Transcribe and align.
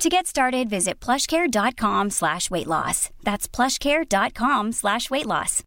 To 0.00 0.08
get 0.08 0.26
started, 0.26 0.70
visit 0.70 0.98
plushcare.com 0.98 2.08
slash 2.08 2.50
weight 2.50 2.66
loss. 2.66 3.10
That's 3.22 3.46
plushcare.com 3.46 4.72
slash 4.72 5.10
weight 5.10 5.26
loss. 5.26 5.62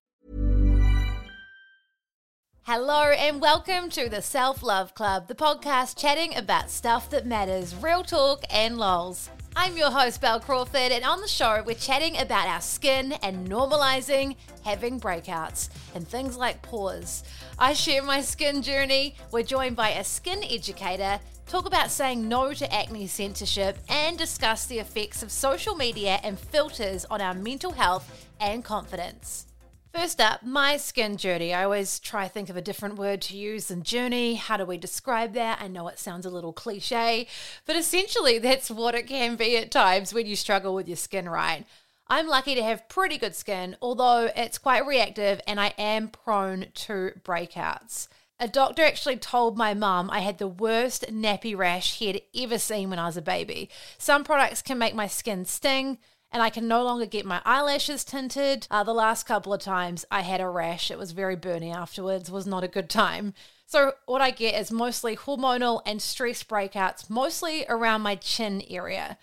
Hello 2.63 3.11
and 3.11 3.39
welcome 3.39 3.91
to 3.91 4.09
the 4.09 4.23
Self 4.23 4.63
Love 4.63 4.95
Club, 4.95 5.27
the 5.27 5.35
podcast 5.35 5.99
chatting 5.99 6.35
about 6.35 6.71
stuff 6.71 7.11
that 7.11 7.27
matters, 7.27 7.75
real 7.75 8.01
talk 8.01 8.43
and 8.49 8.79
lols. 8.79 9.29
I'm 9.55 9.77
your 9.77 9.91
host, 9.91 10.19
Bel 10.19 10.39
Crawford, 10.39 10.91
and 10.91 11.05
on 11.05 11.21
the 11.21 11.27
show, 11.27 11.61
we're 11.63 11.75
chatting 11.75 12.17
about 12.17 12.47
our 12.47 12.61
skin 12.61 13.11
and 13.21 13.47
normalizing 13.47 14.35
having 14.65 14.99
breakouts 14.99 15.69
and 15.93 16.07
things 16.07 16.37
like 16.37 16.63
pores. 16.63 17.23
I 17.59 17.73
share 17.73 18.01
my 18.01 18.21
skin 18.21 18.63
journey. 18.63 19.15
We're 19.31 19.43
joined 19.43 19.75
by 19.75 19.89
a 19.89 20.03
skin 20.03 20.43
educator, 20.43 21.19
talk 21.47 21.65
about 21.65 21.91
saying 21.91 22.27
no 22.27 22.53
to 22.53 22.73
acne 22.73 23.07
censorship, 23.07 23.77
and 23.89 24.17
discuss 24.17 24.65
the 24.65 24.79
effects 24.79 25.23
of 25.23 25.31
social 25.31 25.75
media 25.75 26.19
and 26.23 26.39
filters 26.39 27.05
on 27.05 27.21
our 27.21 27.33
mental 27.33 27.71
health 27.71 28.27
and 28.39 28.63
confidence. 28.63 29.47
First 29.93 30.19
up, 30.19 30.41
my 30.41 30.77
skin 30.77 31.17
journey. 31.17 31.53
I 31.53 31.65
always 31.65 31.99
try 31.99 32.23
to 32.23 32.33
think 32.33 32.49
of 32.49 32.57
a 32.57 32.61
different 32.61 32.95
word 32.95 33.21
to 33.23 33.37
use 33.37 33.67
than 33.67 33.83
journey. 33.83 34.33
How 34.33 34.57
do 34.57 34.65
we 34.65 34.77
describe 34.77 35.33
that? 35.33 35.61
I 35.61 35.67
know 35.67 35.87
it 35.87 35.99
sounds 35.99 36.25
a 36.25 36.31
little 36.31 36.51
cliche, 36.51 37.27
but 37.67 37.75
essentially 37.75 38.39
that's 38.39 38.71
what 38.71 38.95
it 38.95 39.05
can 39.05 39.35
be 39.35 39.55
at 39.55 39.69
times 39.69 40.11
when 40.11 40.25
you 40.25 40.35
struggle 40.35 40.73
with 40.73 40.87
your 40.87 40.97
skin, 40.97 41.29
right? 41.29 41.65
I'm 42.07 42.27
lucky 42.27 42.55
to 42.55 42.63
have 42.63 42.89
pretty 42.89 43.19
good 43.19 43.35
skin, 43.35 43.77
although 43.83 44.31
it's 44.35 44.57
quite 44.57 44.85
reactive 44.87 45.39
and 45.45 45.59
I 45.59 45.75
am 45.77 46.07
prone 46.07 46.65
to 46.73 47.11
breakouts. 47.23 48.07
A 48.43 48.47
doctor 48.49 48.83
actually 48.83 49.15
told 49.15 49.57
my 49.57 49.73
mum 49.73 50.09
I 50.11 50.19
had 50.19 50.37
the 50.37 50.49
worst 50.49 51.05
nappy 51.09 51.55
rash 51.55 51.93
he 51.93 52.07
had 52.07 52.21
ever 52.35 52.59
seen 52.59 52.89
when 52.89 52.99
I 52.99 53.05
was 53.05 53.15
a 53.15 53.21
baby. 53.21 53.69
Some 53.97 54.25
products 54.25 54.61
can 54.61 54.77
make 54.77 54.93
my 54.93 55.07
skin 55.07 55.45
sting, 55.45 55.97
and 56.29 56.43
I 56.43 56.49
can 56.49 56.67
no 56.67 56.83
longer 56.83 57.05
get 57.05 57.25
my 57.25 57.41
eyelashes 57.45 58.03
tinted. 58.03 58.67
Uh, 58.69 58.83
the 58.83 58.93
last 58.93 59.23
couple 59.23 59.53
of 59.53 59.61
times 59.61 60.03
I 60.11 60.23
had 60.23 60.41
a 60.41 60.49
rash, 60.49 60.91
it 60.91 60.97
was 60.97 61.13
very 61.13 61.37
burny 61.37 61.73
afterwards, 61.73 62.29
was 62.29 62.45
not 62.45 62.65
a 62.65 62.67
good 62.67 62.89
time. 62.89 63.33
So, 63.65 63.93
what 64.07 64.21
I 64.21 64.31
get 64.31 64.59
is 64.59 64.73
mostly 64.73 65.15
hormonal 65.15 65.81
and 65.85 66.01
stress 66.01 66.43
breakouts, 66.43 67.09
mostly 67.09 67.65
around 67.69 68.01
my 68.01 68.15
chin 68.15 68.61
area. 68.69 69.17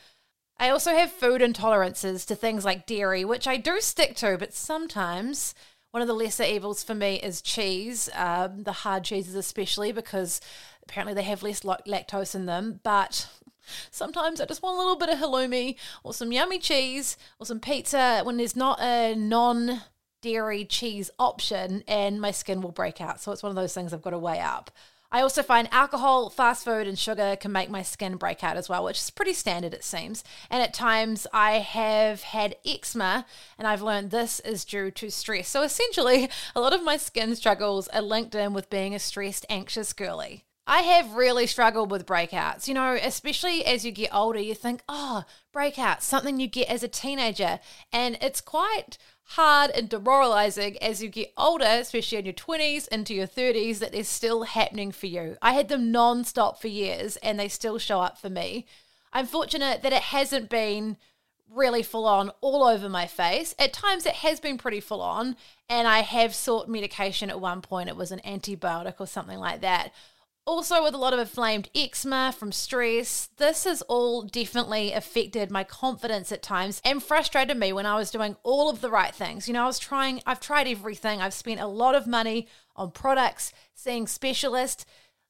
I 0.58 0.70
also 0.70 0.94
have 0.94 1.12
food 1.12 1.42
intolerances 1.42 2.26
to 2.26 2.34
things 2.34 2.64
like 2.64 2.86
dairy, 2.86 3.26
which 3.26 3.46
I 3.46 3.58
do 3.58 3.82
stick 3.82 4.16
to, 4.16 4.38
but 4.38 4.54
sometimes 4.54 5.54
one 5.90 6.02
of 6.02 6.08
the 6.08 6.14
lesser 6.14 6.44
evils 6.44 6.82
for 6.82 6.94
me 6.94 7.16
is 7.16 7.42
cheese, 7.42 8.08
um, 8.14 8.62
the 8.62 8.72
hard 8.72 9.04
cheeses 9.04 9.34
especially, 9.34 9.92
because 9.92 10.40
apparently 10.82 11.14
they 11.14 11.22
have 11.22 11.42
less 11.42 11.60
lactose 11.60 12.34
in 12.34 12.46
them. 12.46 12.80
But 12.82 13.28
Sometimes 13.90 14.40
I 14.40 14.46
just 14.46 14.62
want 14.62 14.76
a 14.76 14.78
little 14.78 14.96
bit 14.96 15.08
of 15.08 15.18
halloumi 15.18 15.76
or 16.02 16.12
some 16.12 16.32
yummy 16.32 16.58
cheese 16.58 17.16
or 17.38 17.46
some 17.46 17.60
pizza 17.60 18.22
when 18.24 18.36
there's 18.36 18.56
not 18.56 18.80
a 18.80 19.14
non 19.14 19.82
dairy 20.22 20.64
cheese 20.64 21.10
option 21.18 21.82
and 21.88 22.20
my 22.20 22.30
skin 22.30 22.60
will 22.60 22.72
break 22.72 23.00
out. 23.00 23.20
So 23.20 23.32
it's 23.32 23.42
one 23.42 23.50
of 23.50 23.56
those 23.56 23.74
things 23.74 23.92
I've 23.92 24.02
got 24.02 24.10
to 24.10 24.18
weigh 24.18 24.40
up. 24.40 24.70
I 25.12 25.22
also 25.22 25.42
find 25.42 25.68
alcohol, 25.72 26.30
fast 26.30 26.64
food, 26.64 26.86
and 26.86 26.96
sugar 26.96 27.34
can 27.34 27.50
make 27.50 27.68
my 27.68 27.82
skin 27.82 28.16
break 28.16 28.44
out 28.44 28.56
as 28.56 28.68
well, 28.68 28.84
which 28.84 28.98
is 28.98 29.10
pretty 29.10 29.32
standard, 29.32 29.74
it 29.74 29.82
seems. 29.82 30.22
And 30.48 30.62
at 30.62 30.72
times 30.72 31.26
I 31.32 31.58
have 31.58 32.22
had 32.22 32.54
eczema, 32.64 33.26
and 33.58 33.66
I've 33.66 33.82
learned 33.82 34.10
this 34.12 34.38
is 34.40 34.64
due 34.64 34.92
to 34.92 35.10
stress. 35.10 35.48
So 35.48 35.62
essentially, 35.62 36.30
a 36.54 36.60
lot 36.60 36.72
of 36.72 36.84
my 36.84 36.96
skin 36.96 37.34
struggles 37.34 37.88
are 37.88 38.02
linked 38.02 38.36
in 38.36 38.52
with 38.52 38.70
being 38.70 38.94
a 38.94 39.00
stressed, 39.00 39.46
anxious 39.50 39.92
girly. 39.92 40.44
I 40.70 40.82
have 40.82 41.14
really 41.14 41.48
struggled 41.48 41.90
with 41.90 42.06
breakouts. 42.06 42.68
You 42.68 42.74
know, 42.74 42.96
especially 43.02 43.64
as 43.66 43.84
you 43.84 43.90
get 43.90 44.14
older, 44.14 44.38
you 44.38 44.54
think, 44.54 44.82
oh, 44.88 45.24
breakouts, 45.52 46.02
something 46.02 46.38
you 46.38 46.46
get 46.46 46.68
as 46.68 46.84
a 46.84 46.88
teenager. 46.88 47.58
And 47.92 48.16
it's 48.22 48.40
quite 48.40 48.96
hard 49.30 49.72
and 49.72 49.88
demoralizing 49.88 50.80
as 50.80 51.02
you 51.02 51.08
get 51.08 51.32
older, 51.36 51.66
especially 51.66 52.18
in 52.18 52.24
your 52.24 52.34
20s 52.34 52.86
into 52.86 53.14
your 53.14 53.26
30s, 53.26 53.80
that 53.80 53.90
they're 53.90 54.04
still 54.04 54.44
happening 54.44 54.92
for 54.92 55.06
you. 55.06 55.36
I 55.42 55.54
had 55.54 55.68
them 55.68 55.90
non 55.90 56.22
stop 56.22 56.60
for 56.60 56.68
years 56.68 57.16
and 57.16 57.40
they 57.40 57.48
still 57.48 57.78
show 57.78 58.00
up 58.00 58.16
for 58.16 58.30
me. 58.30 58.64
I'm 59.12 59.26
fortunate 59.26 59.82
that 59.82 59.92
it 59.92 60.02
hasn't 60.02 60.48
been 60.48 60.98
really 61.52 61.82
full 61.82 62.06
on 62.06 62.30
all 62.40 62.62
over 62.62 62.88
my 62.88 63.08
face. 63.08 63.56
At 63.58 63.72
times 63.72 64.06
it 64.06 64.14
has 64.14 64.38
been 64.38 64.56
pretty 64.56 64.78
full 64.78 65.02
on, 65.02 65.34
and 65.68 65.88
I 65.88 66.02
have 66.02 66.32
sought 66.32 66.68
medication 66.68 67.28
at 67.28 67.40
one 67.40 67.60
point. 67.60 67.88
It 67.88 67.96
was 67.96 68.12
an 68.12 68.20
antibiotic 68.24 69.00
or 69.00 69.08
something 69.08 69.40
like 69.40 69.62
that. 69.62 69.92
Also, 70.50 70.82
with 70.82 70.94
a 70.94 70.98
lot 70.98 71.12
of 71.12 71.20
inflamed 71.20 71.70
eczema 71.76 72.34
from 72.36 72.50
stress, 72.50 73.28
this 73.36 73.62
has 73.62 73.82
all 73.82 74.22
definitely 74.22 74.92
affected 74.92 75.48
my 75.48 75.62
confidence 75.62 76.32
at 76.32 76.42
times 76.42 76.82
and 76.84 77.00
frustrated 77.00 77.56
me 77.56 77.72
when 77.72 77.86
I 77.86 77.94
was 77.94 78.10
doing 78.10 78.34
all 78.42 78.68
of 78.68 78.80
the 78.80 78.90
right 78.90 79.14
things. 79.14 79.46
You 79.46 79.54
know, 79.54 79.62
I 79.62 79.66
was 79.68 79.78
trying, 79.78 80.20
I've 80.26 80.40
tried 80.40 80.66
everything, 80.66 81.22
I've 81.22 81.34
spent 81.34 81.60
a 81.60 81.68
lot 81.68 81.94
of 81.94 82.08
money 82.08 82.48
on 82.74 82.90
products, 82.90 83.52
seeing 83.74 84.08
specialists. 84.08 84.84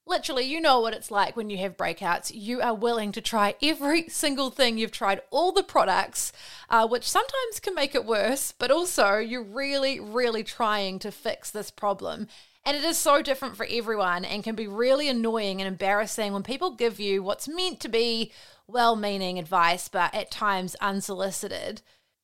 Literally, 0.06 0.44
you 0.44 0.58
know 0.58 0.80
what 0.80 0.94
it's 0.94 1.10
like 1.10 1.36
when 1.36 1.50
you 1.50 1.58
have 1.58 1.76
breakouts. 1.76 2.32
You 2.34 2.62
are 2.62 2.74
willing 2.74 3.12
to 3.12 3.20
try 3.20 3.56
every 3.62 4.04
single 4.08 4.48
thing. 4.48 4.78
You've 4.78 4.90
tried 4.90 5.20
all 5.28 5.52
the 5.52 5.62
products, 5.62 6.32
uh, 6.70 6.88
which 6.88 7.06
sometimes 7.06 7.60
can 7.60 7.74
make 7.74 7.94
it 7.94 8.06
worse, 8.06 8.54
but 8.58 8.70
also 8.70 9.18
you're 9.18 9.44
really, 9.44 10.00
really 10.00 10.44
trying 10.44 10.98
to 11.00 11.12
fix 11.12 11.50
this 11.50 11.70
problem. 11.70 12.26
And 12.64 12.76
it 12.76 12.84
is 12.84 12.98
so 12.98 13.22
different 13.22 13.56
for 13.56 13.66
everyone 13.70 14.24
and 14.24 14.44
can 14.44 14.54
be 14.54 14.66
really 14.66 15.08
annoying 15.08 15.60
and 15.60 15.68
embarrassing 15.68 16.32
when 16.32 16.42
people 16.42 16.72
give 16.72 17.00
you 17.00 17.22
what's 17.22 17.48
meant 17.48 17.80
to 17.80 17.88
be 17.88 18.32
well 18.66 18.96
meaning 18.96 19.38
advice, 19.38 19.88
but 19.88 20.14
at 20.14 20.30
times 20.30 20.76
unsolicited. 20.80 21.82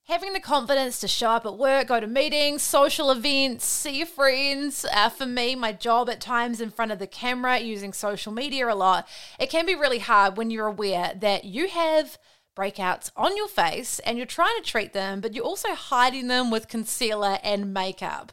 Having 0.09 0.35
the 0.35 0.41
confidence 0.41 1.01
to 1.01 1.09
show 1.09 1.31
up 1.31 1.47
at 1.47 1.59
work, 1.59 1.89
go 1.89 1.99
to 1.99 2.07
meetings, 2.07 2.63
social 2.63 3.11
events, 3.11 3.65
see 3.65 3.99
your 3.99 4.07
friends. 4.07 4.87
Uh, 4.93 5.09
for 5.09 5.27
me, 5.27 5.57
my 5.57 5.73
job 5.73 6.09
at 6.09 6.21
times 6.21 6.61
in 6.61 6.71
front 6.71 6.93
of 6.93 7.01
the 7.01 7.09
camera, 7.09 7.59
using 7.59 7.93
social 7.93 8.33
media 8.33 8.69
a 8.69 8.75
lot, 8.75 9.09
it 9.41 9.51
can 9.51 9.67
be 9.67 9.75
really 9.75 9.99
hard 9.99 10.37
when 10.37 10.49
you're 10.49 10.69
aware 10.69 11.13
that 11.19 11.45
you 11.45 11.67
have 11.67 12.19
breakouts 12.57 13.11
on 13.17 13.37
your 13.37 13.49
face 13.49 13.99
and 14.01 14.17
you're 14.17 14.27
trying 14.27 14.57
to 14.57 14.71
treat 14.71 14.93
them, 14.93 15.21
but 15.21 15.35
you're 15.35 15.45
also 15.45 15.75
hiding 15.75 16.29
them 16.29 16.53
with 16.53 16.69
concealer 16.69 17.39
and 17.43 17.75
makeup. 17.75 18.33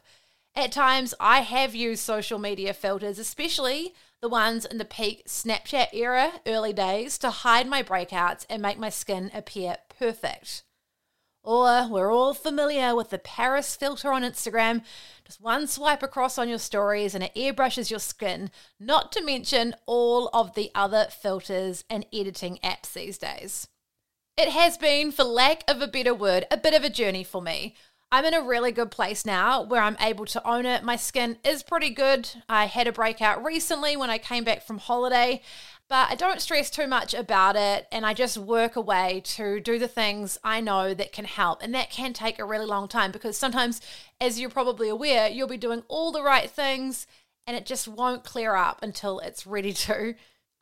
At 0.55 0.71
times, 0.71 1.15
I 1.19 1.41
have 1.41 1.73
used 1.73 2.03
social 2.03 2.37
media 2.37 2.73
filters, 2.73 3.17
especially 3.17 3.95
the 4.21 4.29
ones 4.29 4.65
in 4.65 4.77
the 4.77 4.85
peak 4.85 5.23
Snapchat 5.27 5.87
era, 5.93 6.33
early 6.45 6.73
days, 6.73 7.17
to 7.19 7.31
hide 7.31 7.67
my 7.67 7.81
breakouts 7.81 8.45
and 8.49 8.61
make 8.61 8.77
my 8.77 8.89
skin 8.89 9.31
appear 9.33 9.77
perfect. 9.97 10.63
Or 11.43 11.89
we're 11.89 12.13
all 12.13 12.33
familiar 12.33 12.95
with 12.95 13.09
the 13.09 13.17
Paris 13.17 13.75
filter 13.75 14.13
on 14.13 14.21
Instagram. 14.21 14.83
Just 15.25 15.41
one 15.41 15.67
swipe 15.67 16.01
across 16.01 16.37
on 16.37 16.47
your 16.47 16.59
stories 16.59 17.15
and 17.15 17.23
it 17.23 17.35
airbrushes 17.35 17.89
your 17.89 17.99
skin, 17.99 18.49
not 18.79 19.11
to 19.11 19.23
mention 19.23 19.75
all 19.85 20.29
of 20.33 20.53
the 20.53 20.71
other 20.73 21.07
filters 21.09 21.83
and 21.89 22.05
editing 22.13 22.59
apps 22.63 22.93
these 22.93 23.17
days. 23.17 23.67
It 24.37 24.49
has 24.49 24.77
been, 24.77 25.11
for 25.11 25.23
lack 25.23 25.63
of 25.67 25.81
a 25.81 25.87
better 25.87 26.13
word, 26.13 26.45
a 26.49 26.57
bit 26.57 26.73
of 26.73 26.83
a 26.83 26.89
journey 26.89 27.23
for 27.23 27.41
me. 27.41 27.75
I'm 28.13 28.25
in 28.25 28.35
a 28.35 28.44
really 28.44 28.72
good 28.72 28.91
place 28.91 29.25
now 29.25 29.63
where 29.63 29.81
I'm 29.81 29.97
able 30.00 30.25
to 30.28 30.47
own 30.47 30.68
it. 30.68 30.83
My 30.83 30.98
skin 30.98 31.39
is 31.44 31.63
pretty 31.63 31.89
good. 31.89 32.30
I 32.48 32.65
had 32.65 32.86
a 32.86 32.92
breakout 32.92 33.44
recently 33.44 33.98
when 33.98 34.12
I 34.12 34.19
came 34.19 34.44
back 34.44 34.62
from 34.62 34.77
holiday, 34.77 35.42
but 35.89 36.12
I 36.12 36.13
don't 36.13 36.39
stress 36.39 36.69
too 36.69 36.86
much 36.86 37.15
about 37.15 37.56
it 37.56 37.88
and 37.92 38.06
I 38.06 38.13
just 38.13 38.38
work 38.38 38.75
away 38.75 39.24
to 39.25 39.60
do 39.60 39.80
the 39.80 39.88
things 39.88 40.38
I 40.44 40.62
know 40.62 40.94
that 40.94 41.12
can 41.12 41.25
help. 41.25 41.63
And 41.63 41.74
that 41.74 41.89
can 41.89 42.13
take 42.13 42.38
a 42.38 42.45
really 42.45 42.68
long 42.68 42.88
time 42.88 43.12
because 43.12 43.36
sometimes, 43.36 43.81
as 44.21 44.39
you're 44.39 44.51
probably 44.51 44.89
aware, 44.89 45.27
you'll 45.27 45.48
be 45.48 45.57
doing 45.57 45.81
all 45.88 46.12
the 46.12 46.21
right 46.21 46.51
things 46.51 47.07
and 47.48 47.57
it 47.57 47.66
just 47.66 47.88
won't 47.88 48.24
clear 48.24 48.54
up 48.54 48.83
until 48.83 49.21
it's 49.21 49.48
ready 49.48 49.74
to. 49.74 50.13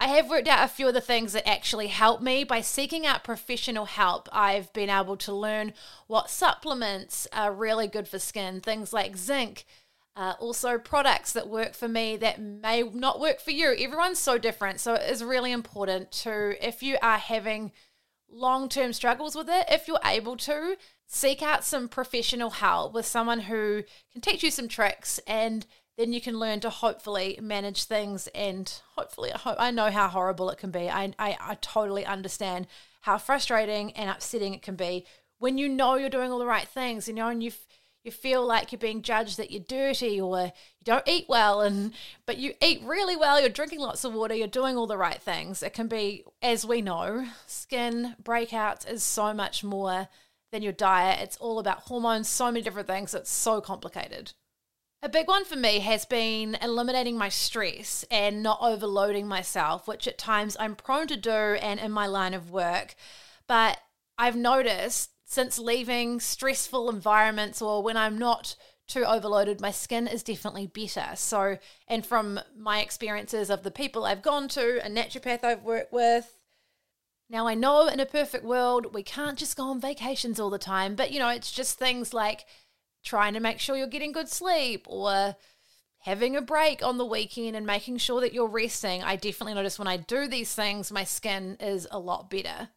I 0.02 0.08
have 0.08 0.32
worked 0.32 0.48
out 0.48 0.66
a 0.66 0.68
few 0.68 0.88
of 0.88 0.96
the 0.96 1.00
things 1.00 1.34
that 1.34 1.48
actually 1.48 1.86
help 1.86 2.24
me. 2.24 2.44
By 2.44 2.62
seeking 2.62 3.06
out 3.06 3.24
professional 3.24 3.86
help, 3.86 4.28
I've 4.32 4.74
been 4.74 4.90
able 4.90 5.16
to 5.18 5.32
learn 5.32 5.74
what 6.08 6.32
supplements 6.32 7.28
are 7.32 7.54
really 7.54 7.88
good 7.88 8.08
for 8.08 8.18
skin, 8.18 8.62
things 8.62 8.94
like 8.94 9.16
zinc. 9.16 9.64
Uh, 10.16 10.34
also, 10.40 10.80
products 10.80 11.34
that 11.34 11.48
work 11.48 11.76
for 11.76 11.88
me 11.88 12.18
that 12.18 12.42
may 12.42 12.82
not 12.82 13.20
work 13.20 13.40
for 13.40 13.52
you. 13.52 13.76
Everyone's 13.78 14.18
so 14.18 14.40
different. 14.40 14.80
So, 14.80 14.96
it 14.96 15.08
is 15.08 15.24
really 15.24 15.52
important 15.52 16.12
to, 16.24 16.56
if 16.68 16.82
you 16.82 16.98
are 17.04 17.20
having 17.20 17.72
long 18.28 18.70
term 18.70 18.94
struggles 18.94 19.36
with 19.36 19.50
it, 19.50 19.68
if 19.70 19.88
you're 19.88 20.00
able 20.04 20.36
to, 20.38 20.78
seek 21.06 21.44
out 21.44 21.64
some 21.64 21.88
professional 21.88 22.50
help 22.50 22.92
with 22.94 23.06
someone 23.06 23.42
who 23.42 23.84
can 24.12 24.22
teach 24.22 24.42
you 24.42 24.50
some 24.50 24.68
tricks 24.68 25.20
and 25.28 25.68
then 26.02 26.14
you 26.14 26.20
can 26.20 26.40
learn 26.40 26.60
to 26.60 26.70
hopefully 26.72 27.38
manage 27.40 27.84
things 27.84 28.28
and 28.34 28.82
hopefully 28.98 29.32
I, 29.32 29.38
hope, 29.38 29.58
I 29.60 29.70
know 29.70 29.92
how 29.92 30.08
horrible 30.08 30.50
it 30.50 30.58
can 30.58 30.72
be. 30.72 30.90
I, 30.90 31.14
I, 31.20 31.38
I 31.40 31.58
totally 31.62 32.08
understand 32.08 32.66
how 33.02 33.20
frustrating 33.20 33.92
and 33.92 34.10
upsetting 34.10 34.56
it 34.56 34.64
can 34.64 34.76
be 34.76 35.06
when 35.38 35.60
you 35.60 35.70
know 35.70 35.94
you're 35.96 36.10
doing 36.10 36.32
all 36.32 36.40
the 36.40 36.46
right 36.48 36.68
things, 36.68 37.08
you 37.08 37.14
know, 37.14 37.28
and 37.28 37.44
you 37.44 37.52
you 38.04 38.10
feel 38.12 38.44
like 38.44 38.72
you're 38.72 38.80
being 38.80 39.04
judged 39.04 39.38
that 39.38 39.52
you're 39.52 39.62
dirty 39.62 40.20
or 40.20 40.46
you 40.46 40.52
don't 40.84 41.08
eat 41.08 41.26
well 41.30 41.62
and 41.62 41.94
but 42.26 42.40
you 42.40 42.56
eat 42.60 42.82
really 42.84 43.16
well 43.16 43.40
you're 43.40 43.48
drinking 43.48 43.80
lots 43.80 44.04
of 44.04 44.12
water 44.12 44.34
you're 44.34 44.48
doing 44.48 44.76
all 44.76 44.88
the 44.88 44.98
right 44.98 45.22
things. 45.22 45.62
It 45.62 45.74
can 45.74 45.88
be 45.88 46.24
as 46.42 46.66
we 46.66 46.82
know 46.82 47.28
skin 47.46 48.16
breakouts 48.24 48.90
is 48.90 49.04
so 49.04 49.36
much 49.36 49.64
more 49.64 50.08
than 50.52 50.64
your 50.64 50.74
diet. 50.74 51.20
It's 51.22 51.38
all 51.38 51.60
about 51.60 51.82
hormones 51.82 52.28
so 52.28 52.46
many 52.46 52.64
different 52.64 52.88
things. 52.88 53.14
It's 53.14 53.30
so 53.30 53.62
complicated 53.62 54.34
a 55.04 55.10
big 55.10 55.28
one 55.28 55.46
for 55.46 55.56
me 55.56 55.80
has 55.80 56.06
been 56.06 56.56
eliminating 56.62 57.18
my 57.18 57.30
stress 57.30 58.06
and 58.12 58.44
not 58.44 58.60
overloading 58.62 59.28
myself 59.28 59.88
which 59.88 60.08
at 60.08 60.18
times 60.18 60.58
i'm 60.60 60.76
prone 60.76 61.08
to 61.08 61.18
do 61.18 61.30
and 61.30 61.80
in 61.80 61.92
my 61.92 62.06
line 62.06 62.34
of 62.34 62.52
work 62.52 62.96
but 63.48 63.80
i've 64.18 64.36
noticed 64.36 65.12
since 65.32 65.58
leaving 65.58 66.20
stressful 66.20 66.90
environments 66.90 67.62
or 67.62 67.82
when 67.82 67.96
I'm 67.96 68.18
not 68.18 68.58
too 68.86 69.06
overloaded, 69.06 69.62
my 69.62 69.72
skin 69.72 70.06
is 70.06 70.24
definitely 70.24 70.68
better. 70.68 71.16
So, 71.16 71.58
and 71.88 72.06
from 72.06 72.42
my 72.58 72.82
experiences 72.82 73.50
of 73.50 73.64
the 73.64 73.72
people 73.72 74.04
I've 74.04 74.22
gone 74.22 74.50
to, 74.50 74.86
a 74.86 74.90
naturopath 74.90 75.46
I've 75.46 75.64
worked 75.64 75.94
with, 75.94 76.38
now 77.30 77.48
I 77.48 77.54
know 77.54 77.88
in 77.88 78.02
a 78.02 78.06
perfect 78.06 78.44
world 78.44 78.94
we 78.94 79.04
can't 79.04 79.38
just 79.38 79.56
go 79.56 79.64
on 79.64 79.80
vacations 79.80 80.38
all 80.38 80.50
the 80.50 80.58
time, 80.58 80.96
but 80.96 81.14
you 81.14 81.20
know, 81.20 81.30
it's 81.30 81.54
just 81.54 81.80
things 81.80 82.14
like 82.14 82.46
trying 83.04 83.34
to 83.34 83.40
make 83.40 83.60
sure 83.60 83.76
you're 83.76 83.88
getting 83.88 84.12
good 84.12 84.30
sleep 84.30 84.86
or 84.88 85.36
having 86.00 86.36
a 86.36 86.42
break 86.42 86.84
on 86.84 86.98
the 86.98 87.06
weekend 87.06 87.56
and 87.56 87.66
making 87.66 87.98
sure 87.98 88.22
that 88.22 88.34
you're 88.34 88.48
resting. 88.48 89.04
I 89.04 89.16
definitely 89.16 89.54
notice 89.54 89.78
when 89.78 89.88
I 89.88 89.98
do 89.98 90.28
these 90.28 90.54
things, 90.54 90.92
my 90.92 91.04
skin 91.04 91.58
is 91.60 91.88
a 91.92 92.00
lot 92.00 92.30
better. 92.30 92.70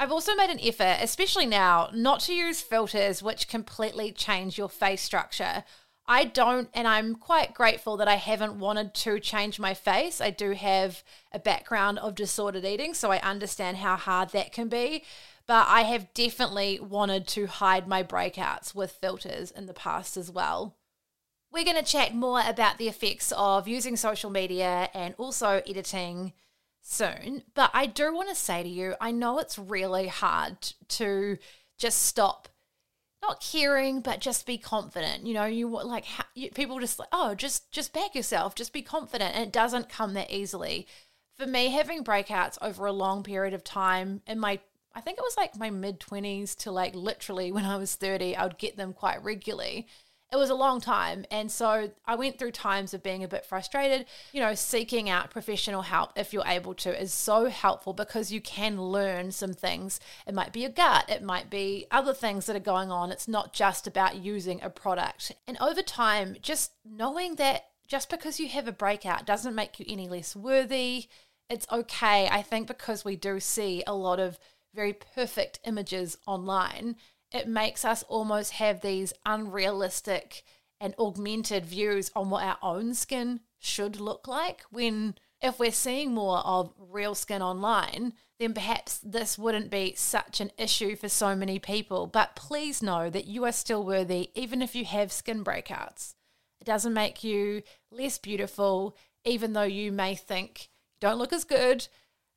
I've 0.00 0.12
also 0.12 0.34
made 0.36 0.50
an 0.50 0.60
effort, 0.62 0.98
especially 1.00 1.46
now, 1.46 1.90
not 1.92 2.20
to 2.20 2.34
use 2.34 2.60
filters 2.60 3.22
which 3.22 3.48
completely 3.48 4.12
change 4.12 4.56
your 4.56 4.68
face 4.68 5.02
structure. 5.02 5.64
I 6.06 6.24
don't, 6.24 6.70
and 6.72 6.86
I'm 6.86 7.16
quite 7.16 7.52
grateful 7.52 7.96
that 7.98 8.08
I 8.08 8.14
haven't 8.14 8.58
wanted 8.58 8.94
to 8.94 9.20
change 9.20 9.58
my 9.58 9.74
face. 9.74 10.20
I 10.20 10.30
do 10.30 10.52
have 10.52 11.02
a 11.32 11.38
background 11.38 11.98
of 11.98 12.14
disordered 12.14 12.64
eating, 12.64 12.94
so 12.94 13.10
I 13.10 13.18
understand 13.18 13.78
how 13.78 13.96
hard 13.96 14.30
that 14.30 14.52
can 14.52 14.68
be. 14.68 15.04
But 15.48 15.66
I 15.66 15.82
have 15.82 16.12
definitely 16.14 16.78
wanted 16.78 17.26
to 17.28 17.46
hide 17.46 17.88
my 17.88 18.04
breakouts 18.04 18.74
with 18.74 18.92
filters 18.92 19.50
in 19.50 19.66
the 19.66 19.72
past 19.72 20.16
as 20.16 20.30
well. 20.30 20.76
We're 21.50 21.64
going 21.64 21.82
to 21.82 21.82
chat 21.82 22.14
more 22.14 22.42
about 22.46 22.76
the 22.76 22.86
effects 22.86 23.32
of 23.34 23.66
using 23.66 23.96
social 23.96 24.28
media 24.28 24.90
and 24.92 25.14
also 25.16 25.62
editing 25.66 26.34
soon. 26.82 27.44
But 27.54 27.70
I 27.72 27.86
do 27.86 28.14
want 28.14 28.28
to 28.28 28.34
say 28.34 28.62
to 28.62 28.68
you, 28.68 28.94
I 29.00 29.10
know 29.10 29.38
it's 29.38 29.58
really 29.58 30.08
hard 30.08 30.60
to 30.88 31.38
just 31.78 32.02
stop 32.02 32.48
not 33.20 33.40
caring 33.40 34.00
but 34.00 34.20
just 34.20 34.46
be 34.46 34.56
confident 34.56 35.26
you 35.26 35.34
know 35.34 35.44
you 35.44 35.68
like 35.68 36.04
you, 36.34 36.50
people 36.50 36.78
just 36.78 37.00
like 37.00 37.08
oh 37.10 37.34
just 37.34 37.70
just 37.72 37.92
back 37.92 38.14
yourself 38.14 38.54
just 38.54 38.72
be 38.72 38.80
confident 38.80 39.34
and 39.34 39.42
it 39.42 39.52
doesn't 39.52 39.88
come 39.88 40.14
that 40.14 40.30
easily 40.30 40.86
for 41.36 41.44
me 41.44 41.68
having 41.70 42.04
breakouts 42.04 42.58
over 42.62 42.86
a 42.86 42.92
long 42.92 43.24
period 43.24 43.54
of 43.54 43.64
time 43.64 44.22
in 44.26 44.38
my 44.38 44.60
i 44.98 45.00
think 45.00 45.18
it 45.18 45.24
was 45.24 45.36
like 45.36 45.56
my 45.56 45.70
mid 45.70 46.00
20s 46.00 46.56
to 46.56 46.70
like 46.70 46.94
literally 46.94 47.52
when 47.52 47.64
i 47.64 47.76
was 47.76 47.94
30 47.94 48.36
i 48.36 48.42
would 48.42 48.58
get 48.58 48.76
them 48.76 48.92
quite 48.92 49.22
regularly 49.22 49.86
it 50.30 50.36
was 50.36 50.50
a 50.50 50.54
long 50.54 50.80
time. 50.80 51.24
And 51.30 51.50
so 51.50 51.90
I 52.04 52.14
went 52.14 52.38
through 52.38 52.50
times 52.50 52.92
of 52.92 53.02
being 53.02 53.24
a 53.24 53.28
bit 53.28 53.46
frustrated. 53.46 54.06
You 54.32 54.42
know, 54.42 54.54
seeking 54.54 55.08
out 55.08 55.30
professional 55.30 55.82
help 55.82 56.12
if 56.16 56.32
you're 56.32 56.46
able 56.46 56.74
to 56.74 57.02
is 57.02 57.14
so 57.14 57.46
helpful 57.46 57.94
because 57.94 58.30
you 58.30 58.40
can 58.40 58.80
learn 58.80 59.32
some 59.32 59.54
things. 59.54 60.00
It 60.26 60.34
might 60.34 60.52
be 60.52 60.60
your 60.60 60.70
gut, 60.70 61.08
it 61.08 61.22
might 61.22 61.48
be 61.48 61.86
other 61.90 62.12
things 62.12 62.44
that 62.46 62.56
are 62.56 62.60
going 62.60 62.90
on. 62.90 63.10
It's 63.10 63.28
not 63.28 63.54
just 63.54 63.86
about 63.86 64.16
using 64.16 64.60
a 64.60 64.68
product. 64.68 65.32
And 65.46 65.56
over 65.58 65.80
time, 65.80 66.36
just 66.42 66.72
knowing 66.84 67.36
that 67.36 67.68
just 67.86 68.10
because 68.10 68.38
you 68.38 68.48
have 68.48 68.68
a 68.68 68.72
breakout 68.72 69.24
doesn't 69.24 69.54
make 69.54 69.80
you 69.80 69.86
any 69.88 70.08
less 70.08 70.36
worthy. 70.36 71.06
It's 71.48 71.66
okay. 71.72 72.28
I 72.28 72.42
think 72.42 72.66
because 72.66 73.02
we 73.02 73.16
do 73.16 73.40
see 73.40 73.82
a 73.86 73.94
lot 73.94 74.20
of 74.20 74.38
very 74.74 74.92
perfect 74.92 75.60
images 75.64 76.16
online 76.26 76.96
it 77.32 77.46
makes 77.46 77.84
us 77.84 78.02
almost 78.04 78.52
have 78.52 78.80
these 78.80 79.12
unrealistic 79.26 80.42
and 80.80 80.94
augmented 80.98 81.66
views 81.66 82.10
on 82.14 82.30
what 82.30 82.44
our 82.44 82.58
own 82.62 82.94
skin 82.94 83.40
should 83.58 84.00
look 84.00 84.26
like 84.28 84.62
when 84.70 85.14
if 85.40 85.58
we're 85.58 85.70
seeing 85.70 86.14
more 86.14 86.38
of 86.38 86.72
real 86.76 87.14
skin 87.14 87.42
online, 87.42 88.12
then 88.40 88.54
perhaps 88.54 88.98
this 88.98 89.38
wouldn't 89.38 89.70
be 89.70 89.94
such 89.96 90.40
an 90.40 90.50
issue 90.58 90.96
for 90.96 91.08
so 91.08 91.36
many 91.36 91.60
people. 91.60 92.08
But 92.08 92.34
please 92.34 92.82
know 92.82 93.08
that 93.10 93.26
you 93.26 93.44
are 93.44 93.52
still 93.52 93.84
worthy, 93.84 94.30
even 94.34 94.62
if 94.62 94.74
you 94.74 94.84
have 94.84 95.12
skin 95.12 95.44
breakouts. 95.44 96.14
It 96.60 96.64
doesn't 96.64 96.92
make 96.92 97.22
you 97.22 97.62
less 97.92 98.18
beautiful, 98.18 98.96
even 99.24 99.52
though 99.52 99.62
you 99.62 99.92
may 99.92 100.16
think 100.16 100.70
don't 101.00 101.18
look 101.18 101.32
as 101.32 101.44
good, 101.44 101.86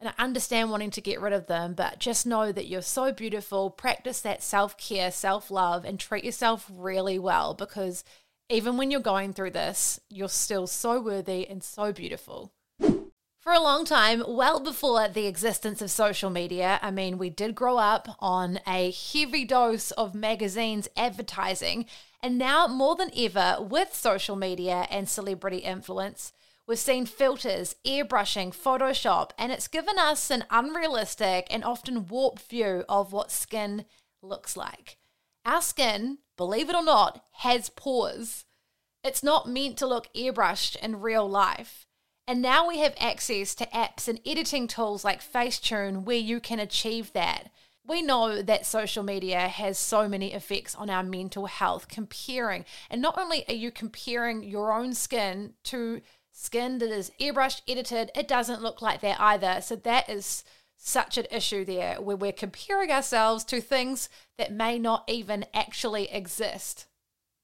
and 0.01 0.09
I 0.09 0.23
understand 0.23 0.71
wanting 0.71 0.89
to 0.91 1.01
get 1.01 1.21
rid 1.21 1.31
of 1.31 1.45
them, 1.45 1.75
but 1.75 1.99
just 1.99 2.25
know 2.25 2.51
that 2.51 2.67
you're 2.67 2.81
so 2.81 3.11
beautiful. 3.13 3.69
Practice 3.69 4.19
that 4.21 4.41
self 4.41 4.75
care, 4.75 5.11
self 5.11 5.51
love, 5.51 5.85
and 5.85 5.99
treat 5.99 6.23
yourself 6.23 6.69
really 6.73 7.19
well 7.19 7.53
because 7.53 8.03
even 8.49 8.77
when 8.77 8.89
you're 8.89 8.99
going 8.99 9.31
through 9.31 9.51
this, 9.51 9.99
you're 10.09 10.27
still 10.27 10.65
so 10.65 10.99
worthy 10.99 11.47
and 11.47 11.63
so 11.63 11.93
beautiful. 11.93 12.51
For 12.79 13.53
a 13.53 13.61
long 13.61 13.85
time, 13.85 14.23
well 14.27 14.59
before 14.59 15.07
the 15.07 15.27
existence 15.27 15.81
of 15.81 15.91
social 15.91 16.29
media, 16.29 16.79
I 16.81 16.91
mean, 16.91 17.17
we 17.17 17.29
did 17.29 17.55
grow 17.55 17.77
up 17.77 18.07
on 18.19 18.59
a 18.67 18.91
heavy 18.91 19.45
dose 19.45 19.91
of 19.91 20.15
magazines 20.15 20.87
advertising, 20.97 21.85
and 22.21 22.37
now 22.37 22.67
more 22.67 22.95
than 22.95 23.09
ever, 23.15 23.57
with 23.59 23.95
social 23.95 24.35
media 24.35 24.87
and 24.89 25.07
celebrity 25.07 25.57
influence, 25.57 26.33
We've 26.67 26.79
seen 26.79 27.05
filters, 27.05 27.75
airbrushing, 27.85 28.55
Photoshop, 28.55 29.31
and 29.37 29.51
it's 29.51 29.67
given 29.67 29.97
us 29.97 30.29
an 30.29 30.45
unrealistic 30.49 31.47
and 31.49 31.63
often 31.63 32.07
warped 32.07 32.43
view 32.43 32.85
of 32.87 33.11
what 33.11 33.31
skin 33.31 33.85
looks 34.21 34.55
like. 34.55 34.97
Our 35.43 35.61
skin, 35.61 36.19
believe 36.37 36.69
it 36.69 36.75
or 36.75 36.83
not, 36.83 37.25
has 37.31 37.69
pores. 37.69 38.45
It's 39.03 39.23
not 39.23 39.49
meant 39.49 39.77
to 39.77 39.87
look 39.87 40.07
airbrushed 40.15 40.75
in 40.77 41.01
real 41.01 41.27
life. 41.27 41.87
And 42.27 42.41
now 42.41 42.67
we 42.67 42.77
have 42.79 42.93
access 42.99 43.55
to 43.55 43.65
apps 43.67 44.07
and 44.07 44.21
editing 44.25 44.67
tools 44.67 45.03
like 45.03 45.21
Facetune 45.21 46.03
where 46.03 46.17
you 46.17 46.39
can 46.39 46.59
achieve 46.59 47.11
that. 47.13 47.49
We 47.85 48.03
know 48.03 48.43
that 48.43 48.67
social 48.67 49.03
media 49.03 49.47
has 49.47 49.79
so 49.79 50.07
many 50.07 50.33
effects 50.33 50.75
on 50.75 50.89
our 50.91 51.01
mental 51.01 51.47
health, 51.47 51.87
comparing. 51.87 52.63
And 52.91 53.01
not 53.01 53.17
only 53.17 53.43
are 53.49 53.55
you 53.55 53.71
comparing 53.71 54.43
your 54.43 54.71
own 54.71 54.93
skin 54.93 55.53
to 55.65 56.01
skin 56.31 56.77
that 56.79 56.89
is 56.89 57.11
airbrushed, 57.19 57.61
edited, 57.67 58.11
it 58.15 58.27
doesn't 58.27 58.61
look 58.61 58.81
like 58.81 59.01
that 59.01 59.19
either. 59.19 59.61
So 59.61 59.75
that 59.75 60.09
is 60.09 60.43
such 60.77 61.17
an 61.17 61.27
issue 61.29 61.63
there 61.63 62.01
where 62.01 62.15
we're 62.15 62.31
comparing 62.31 62.91
ourselves 62.91 63.43
to 63.45 63.61
things 63.61 64.09
that 64.37 64.51
may 64.51 64.79
not 64.79 65.03
even 65.07 65.45
actually 65.53 66.11
exist. 66.11 66.87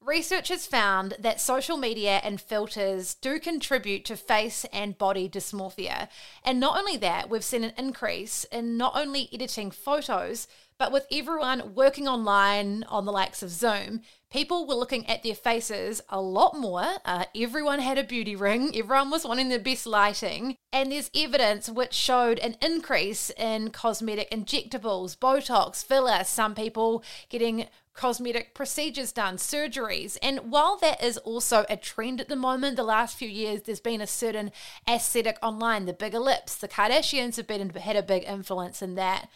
Research 0.00 0.48
has 0.48 0.66
found 0.66 1.14
that 1.18 1.40
social 1.40 1.76
media 1.76 2.20
and 2.24 2.40
filters 2.40 3.14
do 3.14 3.38
contribute 3.38 4.04
to 4.06 4.16
face 4.16 4.64
and 4.72 4.96
body 4.96 5.28
dysmorphia. 5.28 6.08
And 6.44 6.58
not 6.58 6.78
only 6.78 6.96
that, 6.98 7.28
we've 7.28 7.44
seen 7.44 7.64
an 7.64 7.74
increase 7.76 8.44
in 8.44 8.76
not 8.76 8.96
only 8.96 9.28
editing 9.32 9.70
photos, 9.70 10.48
but 10.78 10.92
with 10.92 11.06
everyone 11.10 11.74
working 11.74 12.06
online 12.06 12.84
on 12.84 13.04
the 13.04 13.12
likes 13.12 13.42
of 13.42 13.50
Zoom, 13.50 14.02
people 14.30 14.66
were 14.66 14.74
looking 14.74 15.06
at 15.08 15.22
their 15.22 15.34
faces 15.34 16.00
a 16.08 16.20
lot 16.20 16.56
more. 16.56 16.86
Uh, 17.04 17.24
everyone 17.34 17.80
had 17.80 17.98
a 17.98 18.04
beauty 18.04 18.36
ring, 18.36 18.70
everyone 18.76 19.10
was 19.10 19.24
wanting 19.24 19.48
the 19.48 19.58
best 19.58 19.86
lighting, 19.86 20.56
and 20.72 20.92
there's 20.92 21.10
evidence 21.14 21.68
which 21.68 21.92
showed 21.92 22.38
an 22.38 22.56
increase 22.62 23.30
in 23.30 23.70
cosmetic 23.70 24.30
injectables, 24.30 25.18
Botox, 25.18 25.84
filler, 25.84 26.22
some 26.22 26.54
people 26.54 27.02
getting 27.28 27.66
cosmetic 27.98 28.54
procedures 28.54 29.10
done, 29.10 29.36
surgeries. 29.36 30.16
And 30.22 30.52
while 30.52 30.76
that 30.76 31.02
is 31.02 31.18
also 31.18 31.66
a 31.68 31.76
trend 31.76 32.20
at 32.20 32.28
the 32.28 32.36
moment, 32.36 32.76
the 32.76 32.84
last 32.84 33.16
few 33.16 33.28
years 33.28 33.62
there's 33.62 33.80
been 33.80 34.00
a 34.00 34.06
certain 34.06 34.52
aesthetic 34.88 35.36
online, 35.42 35.86
the 35.86 35.92
bigger 35.92 36.20
lips, 36.20 36.54
the 36.54 36.68
Kardashians 36.68 37.36
have 37.36 37.48
been 37.48 37.68
had 37.70 37.96
a 37.96 38.02
big 38.02 38.22
influence 38.22 38.82
in 38.82 38.94
that. 38.94 39.28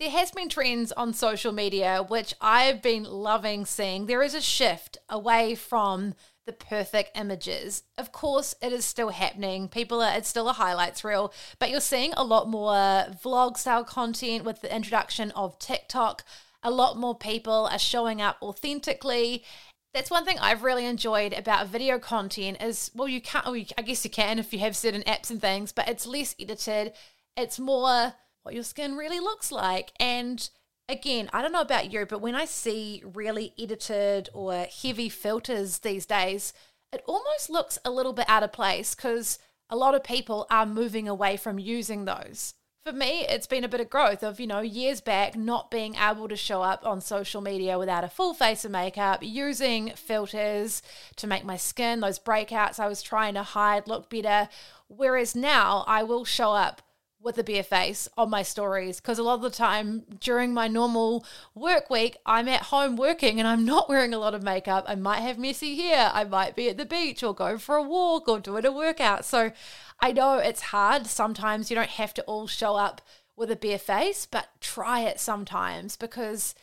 There 0.00 0.10
has 0.10 0.32
been 0.32 0.48
trends 0.48 0.90
on 0.90 1.14
social 1.14 1.52
media 1.52 2.04
which 2.06 2.34
I've 2.40 2.82
been 2.82 3.04
loving 3.04 3.64
seeing. 3.64 4.06
There 4.06 4.22
is 4.22 4.34
a 4.34 4.40
shift 4.40 4.98
away 5.08 5.54
from 5.54 6.14
the 6.46 6.52
perfect 6.52 7.16
images. 7.16 7.84
Of 7.96 8.10
course, 8.10 8.56
it 8.60 8.72
is 8.72 8.84
still 8.84 9.10
happening. 9.10 9.68
People 9.68 10.02
are 10.02 10.16
it's 10.16 10.28
still 10.28 10.48
a 10.48 10.52
highlights 10.52 11.04
reel, 11.04 11.32
but 11.60 11.70
you're 11.70 11.80
seeing 11.80 12.12
a 12.14 12.24
lot 12.24 12.48
more 12.48 12.72
vlog 12.74 13.56
style 13.56 13.84
content 13.84 14.44
with 14.44 14.60
the 14.62 14.74
introduction 14.74 15.30
of 15.30 15.58
TikTok. 15.60 16.24
a 16.64 16.70
lot 16.70 16.96
more 16.96 17.16
people 17.16 17.68
are 17.70 17.78
showing 17.78 18.20
up 18.20 18.38
authentically. 18.42 19.44
That's 19.92 20.10
one 20.10 20.24
thing 20.24 20.38
I've 20.40 20.64
really 20.64 20.86
enjoyed 20.86 21.32
about 21.32 21.68
video 21.68 22.00
content 22.00 22.60
is 22.60 22.90
well 22.96 23.06
you 23.06 23.20
can't 23.20 23.46
well, 23.46 23.64
I 23.78 23.82
guess 23.82 24.04
you 24.04 24.10
can 24.10 24.40
if 24.40 24.52
you 24.52 24.58
have 24.58 24.76
certain 24.76 25.02
apps 25.02 25.30
and 25.30 25.40
things, 25.40 25.70
but 25.70 25.88
it's 25.88 26.04
less 26.04 26.34
edited. 26.40 26.94
It's 27.36 27.60
more 27.60 28.14
what 28.44 28.54
your 28.54 28.62
skin 28.62 28.96
really 28.96 29.20
looks 29.20 29.50
like 29.50 29.92
and 29.98 30.48
again, 30.88 31.30
I 31.32 31.42
don't 31.42 31.52
know 31.52 31.60
about 31.60 31.92
you, 31.92 32.06
but 32.06 32.20
when 32.20 32.34
I 32.34 32.44
see 32.44 33.02
really 33.04 33.54
edited 33.58 34.28
or 34.32 34.66
heavy 34.82 35.08
filters 35.08 35.78
these 35.78 36.06
days, 36.06 36.52
it 36.92 37.02
almost 37.06 37.50
looks 37.50 37.78
a 37.84 37.90
little 37.90 38.12
bit 38.12 38.28
out 38.28 38.42
of 38.42 38.52
place 38.52 38.94
because 38.94 39.38
a 39.70 39.76
lot 39.76 39.94
of 39.94 40.04
people 40.04 40.46
are 40.50 40.66
moving 40.66 41.08
away 41.08 41.36
from 41.36 41.58
using 41.58 42.04
those. 42.04 42.54
For 42.84 42.92
me, 42.92 43.24
it's 43.26 43.46
been 43.46 43.64
a 43.64 43.68
bit 43.68 43.80
of 43.80 43.88
growth 43.88 44.22
of, 44.22 44.38
you 44.38 44.46
know, 44.46 44.60
years 44.60 45.00
back 45.00 45.36
not 45.36 45.70
being 45.70 45.94
able 45.94 46.28
to 46.28 46.36
show 46.36 46.60
up 46.60 46.86
on 46.86 47.00
social 47.00 47.40
media 47.40 47.78
without 47.78 48.04
a 48.04 48.08
full 48.08 48.34
face 48.34 48.62
of 48.66 48.70
makeup, 48.70 49.20
using 49.22 49.90
filters 49.96 50.82
to 51.16 51.26
make 51.26 51.46
my 51.46 51.56
skin, 51.56 52.00
those 52.00 52.18
breakouts 52.18 52.78
I 52.78 52.86
was 52.86 53.00
trying 53.00 53.34
to 53.34 53.42
hide 53.42 53.88
look 53.88 54.10
better. 54.10 54.50
Whereas 54.88 55.34
now 55.34 55.84
I 55.86 56.02
will 56.02 56.26
show 56.26 56.52
up 56.52 56.82
with 57.24 57.38
a 57.38 57.42
bare 57.42 57.62
face 57.62 58.06
on 58.18 58.28
my 58.28 58.42
stories 58.42 59.00
because 59.00 59.18
a 59.18 59.22
lot 59.22 59.36
of 59.36 59.40
the 59.42 59.50
time 59.50 60.04
during 60.20 60.52
my 60.52 60.68
normal 60.68 61.24
work 61.54 61.88
week, 61.88 62.18
I'm 62.26 62.46
at 62.48 62.64
home 62.64 62.96
working 62.96 63.38
and 63.38 63.48
I'm 63.48 63.64
not 63.64 63.88
wearing 63.88 64.12
a 64.12 64.18
lot 64.18 64.34
of 64.34 64.42
makeup. 64.42 64.84
I 64.86 64.94
might 64.94 65.20
have 65.20 65.38
messy 65.38 65.74
hair. 65.76 66.10
I 66.12 66.24
might 66.24 66.54
be 66.54 66.68
at 66.68 66.76
the 66.76 66.84
beach 66.84 67.22
or 67.22 67.34
go 67.34 67.56
for 67.56 67.76
a 67.76 67.82
walk 67.82 68.28
or 68.28 68.38
doing 68.38 68.66
a 68.66 68.70
workout. 68.70 69.24
So 69.24 69.52
I 70.00 70.12
know 70.12 70.36
it's 70.36 70.60
hard. 70.60 71.06
Sometimes 71.06 71.70
you 71.70 71.74
don't 71.74 71.88
have 71.88 72.12
to 72.14 72.22
all 72.24 72.46
show 72.46 72.76
up 72.76 73.00
with 73.36 73.50
a 73.50 73.56
bare 73.56 73.78
face, 73.78 74.26
but 74.26 74.48
try 74.60 75.00
it 75.00 75.18
sometimes 75.18 75.96
because 75.96 76.54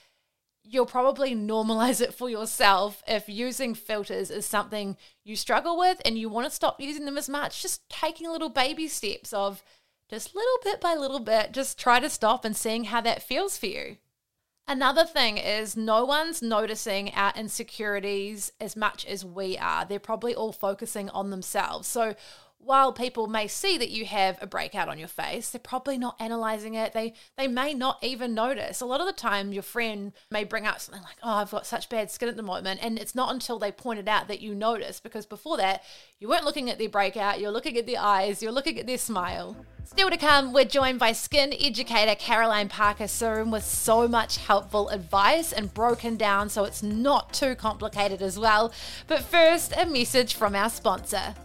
you'll 0.64 0.86
probably 0.86 1.36
normalize 1.36 2.02
it 2.02 2.14
for 2.14 2.30
yourself 2.30 3.02
if 3.08 3.28
using 3.28 3.74
filters 3.74 4.30
is 4.30 4.46
something 4.46 4.96
you 5.24 5.36
struggle 5.36 5.78
with 5.78 6.00
and 6.06 6.20
you 6.20 6.30
want 6.30 6.48
to 6.48 6.54
stop 6.54 6.80
using 6.80 7.06
them 7.06 7.18
as 7.18 7.28
much. 7.28 7.64
Just 7.64 7.90
taking 7.90 8.30
little 8.30 8.50
baby 8.50 8.88
steps 8.88 9.34
of 9.34 9.64
just 10.12 10.36
little 10.36 10.60
bit 10.64 10.82
by 10.82 10.94
little 10.94 11.22
bit, 11.22 11.54
just 11.54 11.80
try 11.80 12.00
to 12.00 12.10
stop 12.10 12.44
and 12.44 12.56
seeing 12.56 12.86
how 12.86 13.00
that 13.02 13.24
feels 13.24 13.58
for 13.58 13.68
you. 13.68 13.98
Another 14.68 15.06
thing 15.06 15.38
is 15.38 15.76
no 15.78 16.06
one's 16.06 16.42
noticing 16.42 17.12
our 17.14 17.34
insecurities 17.36 18.52
as 18.60 18.76
much 18.76 19.06
as 19.06 19.26
we 19.26 19.58
are. 19.58 19.86
They're 19.86 20.00
probably 20.00 20.36
all 20.36 20.52
focusing 20.52 21.10
on 21.10 21.30
themselves. 21.30 21.88
So 21.88 22.16
while 22.64 22.94
people 22.94 23.28
may 23.28 23.48
see 23.48 23.78
that 23.78 23.90
you 23.90 24.06
have 24.06 24.38
a 24.42 24.48
breakout 24.48 24.88
on 24.88 25.00
your 25.00 25.08
face, 25.08 25.50
they're 25.50 25.60
probably 25.60 25.98
not 25.98 26.16
analyzing 26.20 26.76
it. 26.76 26.94
They 26.94 27.14
they 27.38 27.48
may 27.48 27.74
not 27.74 27.98
even 28.04 28.34
notice. 28.34 28.82
A 28.82 28.86
lot 28.86 29.02
of 29.02 29.08
the 29.08 29.14
time 29.14 29.52
your 29.52 29.64
friend 29.64 30.14
may 30.30 30.44
bring 30.44 30.68
up 30.68 30.80
something 30.80 31.04
like, 31.04 31.18
"Oh, 31.24 31.36
I've 31.36 31.52
got 31.52 31.66
such 31.66 31.90
bad 31.90 32.12
skin 32.12 32.30
at 32.30 32.38
the 32.38 32.44
moment." 32.44 32.80
And 32.84 33.00
it's 33.00 33.16
not 33.16 33.34
until 33.34 33.60
they 33.60 33.72
point 33.72 34.00
it 34.00 34.08
out 34.08 34.28
that 34.28 34.42
you 34.42 34.54
notice 34.54 35.00
because 35.00 35.26
before 35.26 35.58
that, 35.58 35.84
you 36.20 36.28
weren't 36.28 36.46
looking 36.46 36.70
at 36.70 36.78
their 36.78 36.90
breakout, 36.90 37.40
you're 37.40 37.52
looking 37.52 37.78
at 37.78 37.88
their 37.88 38.00
eyes, 38.00 38.44
you're 38.44 38.52
looking 38.52 38.80
at 38.80 38.88
their 38.88 38.98
smile. 38.98 39.56
Still 39.84 40.10
to 40.10 40.18
come, 40.18 40.54
we're 40.54 40.64
joined 40.64 41.00
by 41.00 41.12
skin 41.12 41.54
educator 41.60 42.16
Caroline 42.16 42.70
Parker 42.70 43.08
soon 43.08 43.52
with 43.52 43.66
so 43.66 44.08
much 44.08 44.38
helpful 44.38 44.88
advice 44.90 45.52
and 45.52 45.74
broken 45.74 46.16
down 46.16 46.50
so 46.50 46.64
it's 46.64 46.84
not 46.84 47.34
too 47.34 47.56
complicated 47.56 48.22
as 48.22 48.38
well. 48.40 48.72
But 49.08 49.24
first, 49.24 49.74
a 49.76 49.86
message 49.86 50.36
from 50.36 50.56
our 50.56 50.70
sponsor. 50.70 51.36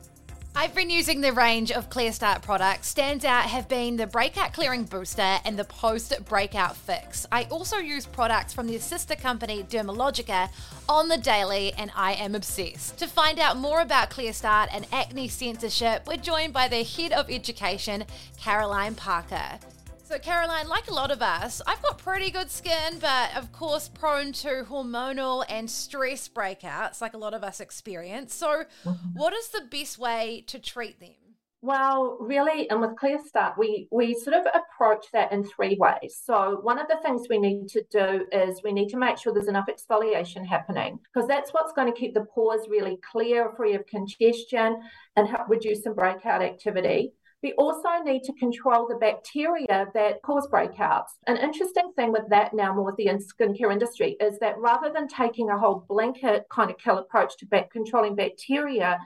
I've 0.58 0.74
been 0.74 0.88
using 0.88 1.20
the 1.20 1.34
range 1.34 1.70
of 1.70 1.90
ClearStart 1.90 2.40
products. 2.40 2.88
Stands 2.88 3.26
out 3.26 3.44
have 3.44 3.68
been 3.68 3.98
the 3.98 4.06
Breakout 4.06 4.54
Clearing 4.54 4.84
Booster 4.84 5.38
and 5.44 5.58
the 5.58 5.64
Post 5.64 6.14
Breakout 6.24 6.74
Fix. 6.74 7.26
I 7.30 7.42
also 7.50 7.76
use 7.76 8.06
products 8.06 8.54
from 8.54 8.66
the 8.66 8.78
sister 8.78 9.16
company 9.16 9.64
Dermalogica 9.64 10.48
on 10.88 11.08
the 11.08 11.18
daily, 11.18 11.74
and 11.74 11.90
I 11.94 12.14
am 12.14 12.34
obsessed. 12.34 12.96
To 13.00 13.06
find 13.06 13.38
out 13.38 13.58
more 13.58 13.82
about 13.82 14.08
ClearStart 14.08 14.68
and 14.72 14.86
acne 14.92 15.28
censorship, 15.28 16.06
we're 16.06 16.16
joined 16.16 16.54
by 16.54 16.68
the 16.68 16.82
head 16.82 17.12
of 17.12 17.28
education, 17.28 18.06
Caroline 18.38 18.94
Parker. 18.94 19.58
So, 20.06 20.20
Caroline, 20.20 20.68
like 20.68 20.88
a 20.88 20.94
lot 20.94 21.10
of 21.10 21.20
us, 21.20 21.60
I've 21.66 21.82
got 21.82 21.98
pretty 21.98 22.30
good 22.30 22.48
skin, 22.48 23.00
but 23.00 23.36
of 23.36 23.50
course, 23.50 23.88
prone 23.88 24.30
to 24.34 24.64
hormonal 24.70 25.44
and 25.48 25.68
stress 25.68 26.28
breakouts, 26.28 27.00
like 27.00 27.14
a 27.14 27.18
lot 27.18 27.34
of 27.34 27.42
us 27.42 27.58
experience. 27.58 28.32
So, 28.32 28.66
mm-hmm. 28.84 29.18
what 29.18 29.32
is 29.32 29.48
the 29.48 29.62
best 29.68 29.98
way 29.98 30.44
to 30.46 30.60
treat 30.60 31.00
them? 31.00 31.16
Well, 31.60 32.18
really, 32.20 32.70
and 32.70 32.80
with 32.80 32.94
Clear 32.94 33.18
Start, 33.26 33.58
we 33.58 33.88
we 33.90 34.14
sort 34.14 34.36
of 34.36 34.46
approach 34.54 35.06
that 35.12 35.32
in 35.32 35.42
three 35.42 35.76
ways. 35.76 36.22
So 36.24 36.60
one 36.62 36.78
of 36.78 36.86
the 36.86 36.98
things 37.02 37.26
we 37.28 37.38
need 37.38 37.66
to 37.70 37.82
do 37.90 38.26
is 38.30 38.60
we 38.62 38.72
need 38.72 38.90
to 38.90 38.96
make 38.96 39.18
sure 39.18 39.34
there's 39.34 39.48
enough 39.48 39.66
exfoliation 39.66 40.46
happening 40.46 41.00
because 41.02 41.26
that's 41.26 41.50
what's 41.50 41.72
going 41.72 41.92
to 41.92 41.98
keep 41.98 42.14
the 42.14 42.26
pores 42.32 42.68
really 42.68 43.00
clear, 43.10 43.50
free 43.56 43.74
of 43.74 43.84
congestion, 43.88 44.80
and 45.16 45.26
help 45.26 45.48
reduce 45.48 45.82
some 45.82 45.94
breakout 45.94 46.42
activity. 46.42 47.12
We 47.42 47.52
also 47.54 48.02
need 48.04 48.24
to 48.24 48.32
control 48.34 48.88
the 48.88 48.96
bacteria 48.96 49.86
that 49.94 50.22
cause 50.22 50.48
breakouts. 50.48 51.10
An 51.26 51.36
interesting 51.36 51.92
thing 51.94 52.10
with 52.10 52.28
that 52.30 52.54
now, 52.54 52.74
more 52.74 52.84
with 52.84 52.96
the 52.96 53.06
skincare 53.06 53.70
industry, 53.70 54.16
is 54.20 54.38
that 54.40 54.58
rather 54.58 54.90
than 54.92 55.06
taking 55.06 55.50
a 55.50 55.58
whole 55.58 55.84
blanket 55.88 56.46
kind 56.50 56.70
of 56.70 56.78
kill 56.78 56.98
approach 56.98 57.36
to 57.38 57.46
back 57.46 57.70
controlling 57.70 58.16
bacteria, 58.16 58.98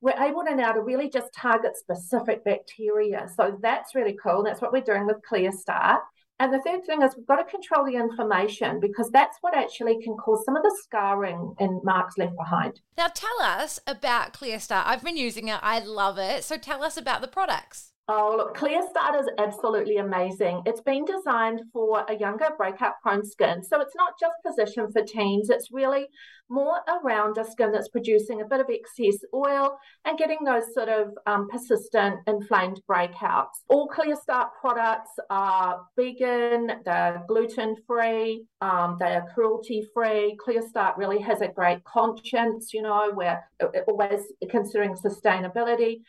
we're 0.00 0.22
able 0.22 0.44
to 0.44 0.54
now 0.54 0.72
to 0.72 0.82
really 0.82 1.08
just 1.08 1.32
target 1.34 1.76
specific 1.76 2.44
bacteria. 2.44 3.26
So 3.36 3.58
that's 3.60 3.94
really 3.94 4.16
cool. 4.22 4.42
That's 4.44 4.60
what 4.60 4.72
we're 4.72 4.82
doing 4.82 5.06
with 5.06 5.22
Clear 5.28 5.50
Start. 5.50 6.02
And 6.40 6.52
the 6.52 6.60
third 6.66 6.84
thing 6.84 7.02
is 7.02 7.14
we've 7.16 7.26
got 7.26 7.36
to 7.36 7.44
control 7.44 7.86
the 7.86 7.96
inflammation 7.96 8.80
because 8.80 9.08
that's 9.10 9.38
what 9.40 9.56
actually 9.56 10.02
can 10.02 10.16
cause 10.16 10.44
some 10.44 10.56
of 10.56 10.62
the 10.62 10.76
scarring 10.82 11.54
and 11.60 11.80
marks 11.84 12.18
left 12.18 12.36
behind. 12.36 12.80
Now, 12.98 13.06
tell 13.14 13.40
us 13.40 13.78
about 13.86 14.32
Clear 14.32 14.58
Start. 14.58 14.86
I've 14.86 15.04
been 15.04 15.16
using 15.16 15.48
it, 15.48 15.60
I 15.62 15.78
love 15.78 16.18
it. 16.18 16.42
So, 16.44 16.56
tell 16.56 16.82
us 16.82 16.96
about 16.96 17.20
the 17.20 17.28
products. 17.28 17.93
Oh, 18.06 18.34
look, 18.36 18.54
Clear 18.54 18.82
Start 18.90 19.18
is 19.18 19.30
absolutely 19.38 19.96
amazing. 19.96 20.60
It's 20.66 20.82
been 20.82 21.06
designed 21.06 21.62
for 21.72 22.04
a 22.06 22.14
younger 22.14 22.50
breakout 22.54 23.00
prone 23.02 23.24
skin. 23.24 23.62
So 23.64 23.80
it's 23.80 23.96
not 23.96 24.12
just 24.20 24.34
positioned 24.44 24.92
for 24.92 25.00
teens, 25.02 25.48
it's 25.48 25.72
really 25.72 26.08
more 26.50 26.80
around 27.02 27.38
a 27.38 27.50
skin 27.50 27.72
that's 27.72 27.88
producing 27.88 28.42
a 28.42 28.44
bit 28.44 28.60
of 28.60 28.66
excess 28.68 29.18
oil 29.32 29.78
and 30.04 30.18
getting 30.18 30.44
those 30.44 30.74
sort 30.74 30.90
of 30.90 31.14
um, 31.24 31.48
persistent 31.48 32.16
inflamed 32.26 32.82
breakouts. 32.86 33.62
All 33.68 33.88
Clear 33.88 34.16
Start 34.16 34.50
products 34.60 35.12
are 35.30 35.80
vegan, 35.96 36.82
they're 36.84 37.24
gluten 37.26 37.74
free, 37.86 38.44
um, 38.60 38.98
they 39.00 39.14
are 39.14 39.26
cruelty 39.32 39.88
free. 39.94 40.36
Clear 40.44 40.60
Start 40.60 40.98
really 40.98 41.22
has 41.22 41.40
a 41.40 41.48
great 41.48 41.82
conscience, 41.84 42.74
you 42.74 42.82
know, 42.82 43.12
we're 43.14 43.40
always 43.88 44.20
considering 44.50 44.94
sustainability 44.94 46.00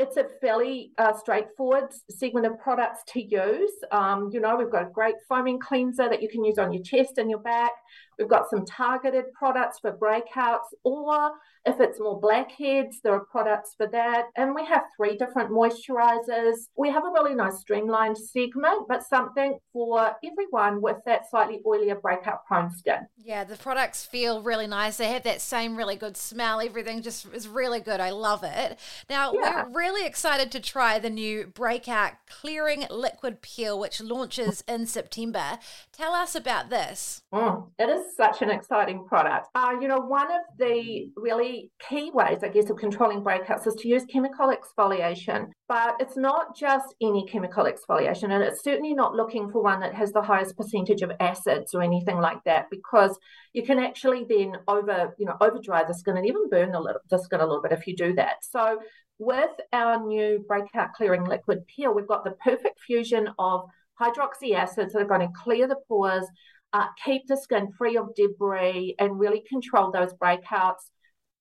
it's 0.00 0.16
a 0.16 0.24
fairly 0.40 0.92
uh, 0.96 1.12
straightforward 1.12 1.92
segment 2.08 2.46
of 2.46 2.58
products 2.58 3.00
to 3.08 3.22
use. 3.22 3.70
Um, 3.92 4.30
you 4.32 4.40
know, 4.40 4.56
we've 4.56 4.70
got 4.70 4.86
a 4.86 4.90
great 4.90 5.16
foaming 5.28 5.60
cleanser 5.60 6.08
that 6.08 6.22
you 6.22 6.28
can 6.28 6.42
use 6.42 6.56
on 6.56 6.72
your 6.72 6.82
chest 6.82 7.18
and 7.18 7.28
your 7.28 7.40
back. 7.40 7.72
We've 8.20 8.28
got 8.28 8.50
some 8.50 8.66
targeted 8.66 9.32
products 9.32 9.78
for 9.78 9.92
breakouts, 9.92 10.68
or 10.84 11.32
if 11.64 11.80
it's 11.80 11.98
more 11.98 12.20
blackheads, 12.20 13.00
there 13.02 13.14
are 13.14 13.24
products 13.24 13.74
for 13.76 13.86
that. 13.88 14.26
And 14.36 14.54
we 14.54 14.64
have 14.66 14.82
three 14.96 15.16
different 15.16 15.50
moisturizers. 15.50 16.56
We 16.76 16.90
have 16.90 17.04
a 17.04 17.10
really 17.10 17.34
nice 17.34 17.60
streamlined 17.60 18.18
segment, 18.18 18.88
but 18.88 19.02
something 19.02 19.58
for 19.72 20.14
everyone 20.22 20.82
with 20.82 20.98
that 21.06 21.30
slightly 21.30 21.60
oilier 21.66 22.00
breakout 22.00 22.44
prone 22.46 22.70
skin. 22.70 23.06
Yeah, 23.16 23.44
the 23.44 23.56
products 23.56 24.04
feel 24.04 24.42
really 24.42 24.66
nice. 24.66 24.98
They 24.98 25.08
have 25.08 25.22
that 25.22 25.40
same 25.40 25.76
really 25.76 25.96
good 25.96 26.16
smell. 26.16 26.60
Everything 26.60 27.00
just 27.00 27.26
is 27.32 27.48
really 27.48 27.80
good. 27.80 28.00
I 28.00 28.10
love 28.10 28.44
it. 28.44 28.78
Now, 29.08 29.32
yeah. 29.32 29.64
we're 29.64 29.80
really 29.80 30.06
excited 30.06 30.50
to 30.52 30.60
try 30.60 30.98
the 30.98 31.10
new 31.10 31.46
Breakout 31.46 32.12
Clearing 32.28 32.86
Liquid 32.90 33.40
Peel, 33.40 33.78
which 33.78 34.00
launches 34.00 34.62
in 34.68 34.86
September. 34.86 35.58
Tell 35.92 36.14
us 36.14 36.34
about 36.34 36.68
this. 36.68 37.22
Mm, 37.32 37.68
it 37.78 37.88
such 38.16 38.42
an 38.42 38.50
exciting 38.50 39.04
product. 39.06 39.48
Uh, 39.54 39.74
you 39.80 39.88
know, 39.88 39.98
one 39.98 40.30
of 40.30 40.42
the 40.58 41.08
really 41.16 41.70
key 41.88 42.10
ways, 42.12 42.38
I 42.42 42.48
guess, 42.48 42.70
of 42.70 42.76
controlling 42.76 43.22
breakouts 43.22 43.66
is 43.66 43.74
to 43.74 43.88
use 43.88 44.04
chemical 44.06 44.52
exfoliation. 44.52 45.48
But 45.68 45.96
it's 46.00 46.16
not 46.16 46.56
just 46.56 46.94
any 47.00 47.26
chemical 47.26 47.64
exfoliation, 47.64 48.32
and 48.32 48.42
it's 48.42 48.62
certainly 48.64 48.94
not 48.94 49.14
looking 49.14 49.50
for 49.50 49.62
one 49.62 49.80
that 49.80 49.94
has 49.94 50.12
the 50.12 50.22
highest 50.22 50.56
percentage 50.56 51.02
of 51.02 51.12
acids 51.20 51.74
or 51.74 51.82
anything 51.82 52.18
like 52.18 52.42
that, 52.44 52.66
because 52.70 53.18
you 53.52 53.62
can 53.62 53.78
actually 53.78 54.24
then 54.28 54.54
over, 54.66 55.14
you 55.18 55.26
know, 55.26 55.36
over 55.40 55.58
dry 55.62 55.84
the 55.84 55.94
skin 55.94 56.16
and 56.16 56.26
even 56.26 56.48
burn 56.50 56.72
the, 56.72 56.80
little, 56.80 57.00
the 57.08 57.18
skin 57.18 57.40
a 57.40 57.46
little 57.46 57.62
bit 57.62 57.72
if 57.72 57.86
you 57.86 57.94
do 57.96 58.14
that. 58.14 58.36
So 58.42 58.80
with 59.18 59.50
our 59.72 60.04
new 60.04 60.44
breakout 60.48 60.94
clearing 60.94 61.24
liquid 61.24 61.66
peel, 61.66 61.94
we've 61.94 62.08
got 62.08 62.24
the 62.24 62.32
perfect 62.32 62.80
fusion 62.80 63.28
of 63.38 63.66
hydroxy 64.00 64.54
acids 64.54 64.94
that 64.94 65.02
are 65.02 65.04
going 65.04 65.20
to 65.20 65.32
clear 65.44 65.68
the 65.68 65.76
pores 65.86 66.26
uh, 66.72 66.86
keep 67.04 67.22
the 67.26 67.36
skin 67.36 67.70
free 67.76 67.96
of 67.96 68.14
debris 68.14 68.94
and 68.98 69.18
really 69.18 69.42
control 69.48 69.90
those 69.90 70.12
breakouts. 70.14 70.90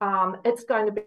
Um, 0.02 0.38
it's 0.46 0.64
going 0.64 0.86
to 0.88 1.04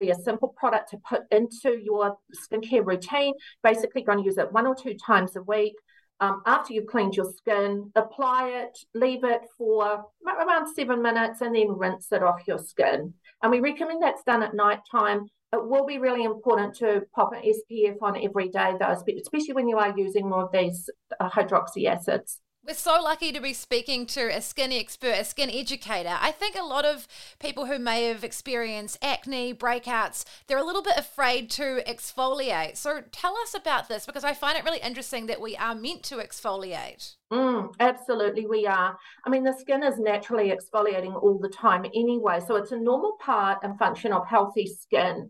be 0.00 0.10
a 0.10 0.14
simple 0.14 0.54
product 0.56 0.90
to 0.90 0.98
put 1.08 1.22
into 1.30 1.78
your 1.82 2.16
skincare 2.34 2.84
routine. 2.84 3.34
Basically, 3.62 4.02
going 4.02 4.18
to 4.18 4.24
use 4.24 4.38
it 4.38 4.52
one 4.52 4.66
or 4.66 4.74
two 4.74 4.94
times 4.94 5.36
a 5.36 5.42
week. 5.42 5.74
um, 6.20 6.42
after 6.46 6.72
you've 6.72 6.86
cleaned 6.86 7.16
your 7.16 7.30
skin, 7.36 7.90
apply 7.96 8.48
it, 8.50 8.78
leave 8.94 9.24
it 9.24 9.40
for 9.58 10.04
around 10.26 10.72
seven 10.74 11.02
minutes, 11.02 11.40
and 11.40 11.54
then 11.54 11.68
rinse 11.76 12.10
it 12.12 12.22
off 12.22 12.46
your 12.46 12.58
skin. 12.58 13.14
And 13.42 13.50
we 13.50 13.60
recommend 13.60 14.02
that's 14.02 14.22
done 14.24 14.42
at 14.42 14.54
night 14.54 14.80
time. 14.90 15.26
It 15.52 15.64
will 15.64 15.86
be 15.86 15.98
really 15.98 16.24
important 16.24 16.74
to 16.76 17.02
pop 17.14 17.32
an 17.32 17.42
SPF 17.42 17.96
on 18.02 18.22
every 18.22 18.48
day, 18.48 18.74
though, 18.78 18.90
especially 18.90 19.52
when 19.52 19.68
you 19.68 19.78
are 19.78 19.96
using 19.96 20.28
more 20.28 20.44
of 20.44 20.52
these 20.52 20.88
uh, 21.20 21.30
hydroxy 21.30 21.86
acids. 21.86 22.40
We're 22.66 22.72
so 22.72 22.98
lucky 23.02 23.30
to 23.30 23.42
be 23.42 23.52
speaking 23.52 24.06
to 24.06 24.34
a 24.34 24.40
skin 24.40 24.72
expert, 24.72 25.16
a 25.18 25.24
skin 25.24 25.50
educator. 25.50 26.16
I 26.18 26.32
think 26.32 26.56
a 26.56 26.64
lot 26.64 26.86
of 26.86 27.06
people 27.38 27.66
who 27.66 27.78
may 27.78 28.06
have 28.06 28.24
experienced 28.24 28.96
acne, 29.02 29.52
breakouts, 29.52 30.24
they're 30.46 30.56
a 30.56 30.64
little 30.64 30.82
bit 30.82 30.96
afraid 30.96 31.50
to 31.50 31.82
exfoliate. 31.86 32.78
So 32.78 33.02
tell 33.12 33.36
us 33.36 33.54
about 33.54 33.90
this 33.90 34.06
because 34.06 34.24
I 34.24 34.32
find 34.32 34.56
it 34.56 34.64
really 34.64 34.80
interesting 34.80 35.26
that 35.26 35.42
we 35.42 35.54
are 35.58 35.74
meant 35.74 36.04
to 36.04 36.16
exfoliate. 36.16 37.16
Mm, 37.30 37.74
absolutely, 37.80 38.46
we 38.46 38.66
are. 38.66 38.96
I 39.26 39.28
mean, 39.28 39.44
the 39.44 39.52
skin 39.52 39.82
is 39.82 39.98
naturally 39.98 40.50
exfoliating 40.50 41.22
all 41.22 41.38
the 41.38 41.50
time 41.50 41.84
anyway. 41.94 42.40
So 42.46 42.56
it's 42.56 42.72
a 42.72 42.78
normal 42.78 43.18
part 43.20 43.58
and 43.62 43.78
function 43.78 44.10
of 44.14 44.26
healthy 44.26 44.66
skin. 44.66 45.28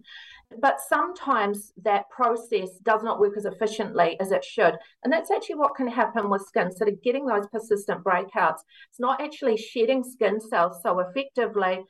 But 0.61 0.81
sometimes 0.81 1.73
that 1.83 2.09
process 2.11 2.71
does 2.83 3.03
not 3.03 3.21
work 3.21 3.37
as 3.37 3.45
efficiently 3.45 4.19
as 4.21 4.33
it 4.33 4.45
should. 4.45 4.75
And 5.03 5.13
that's 5.13 5.31
actually 5.31 5.57
what 5.57 5.75
can 5.75 5.89
happen 5.89 6.31
with 6.31 6.43
skin. 6.47 6.71
So, 6.73 6.87
getting 7.03 7.27
those 7.27 7.47
persistent 7.49 8.05
breakouts, 8.05 8.61
it's 8.91 9.01
not 9.01 9.21
actually 9.21 9.57
shedding 9.57 10.03
skin 10.03 10.41
cells 10.41 10.81
so 10.83 11.01
effectively. 11.01 11.81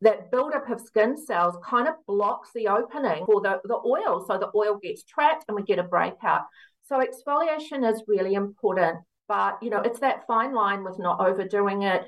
That 0.00 0.30
buildup 0.30 0.68
of 0.68 0.80
skin 0.80 1.16
cells 1.16 1.56
kind 1.64 1.88
of 1.88 1.94
blocks 2.06 2.50
the 2.54 2.68
opening 2.68 3.24
for 3.24 3.40
the, 3.40 3.60
the 3.64 3.80
oil. 3.86 4.24
So 4.28 4.36
the 4.36 4.50
oil 4.54 4.78
gets 4.82 5.02
trapped 5.04 5.44
and 5.48 5.54
we 5.54 5.62
get 5.62 5.78
a 5.78 5.82
breakout. 5.84 6.42
So 6.82 7.00
exfoliation 7.00 7.90
is 7.90 8.02
really 8.06 8.34
important 8.34 8.98
but 9.28 9.56
you 9.62 9.70
know 9.70 9.80
it's 9.80 10.00
that 10.00 10.26
fine 10.26 10.52
line 10.52 10.84
with 10.84 10.98
not 10.98 11.20
overdoing 11.20 11.82
it 11.82 12.04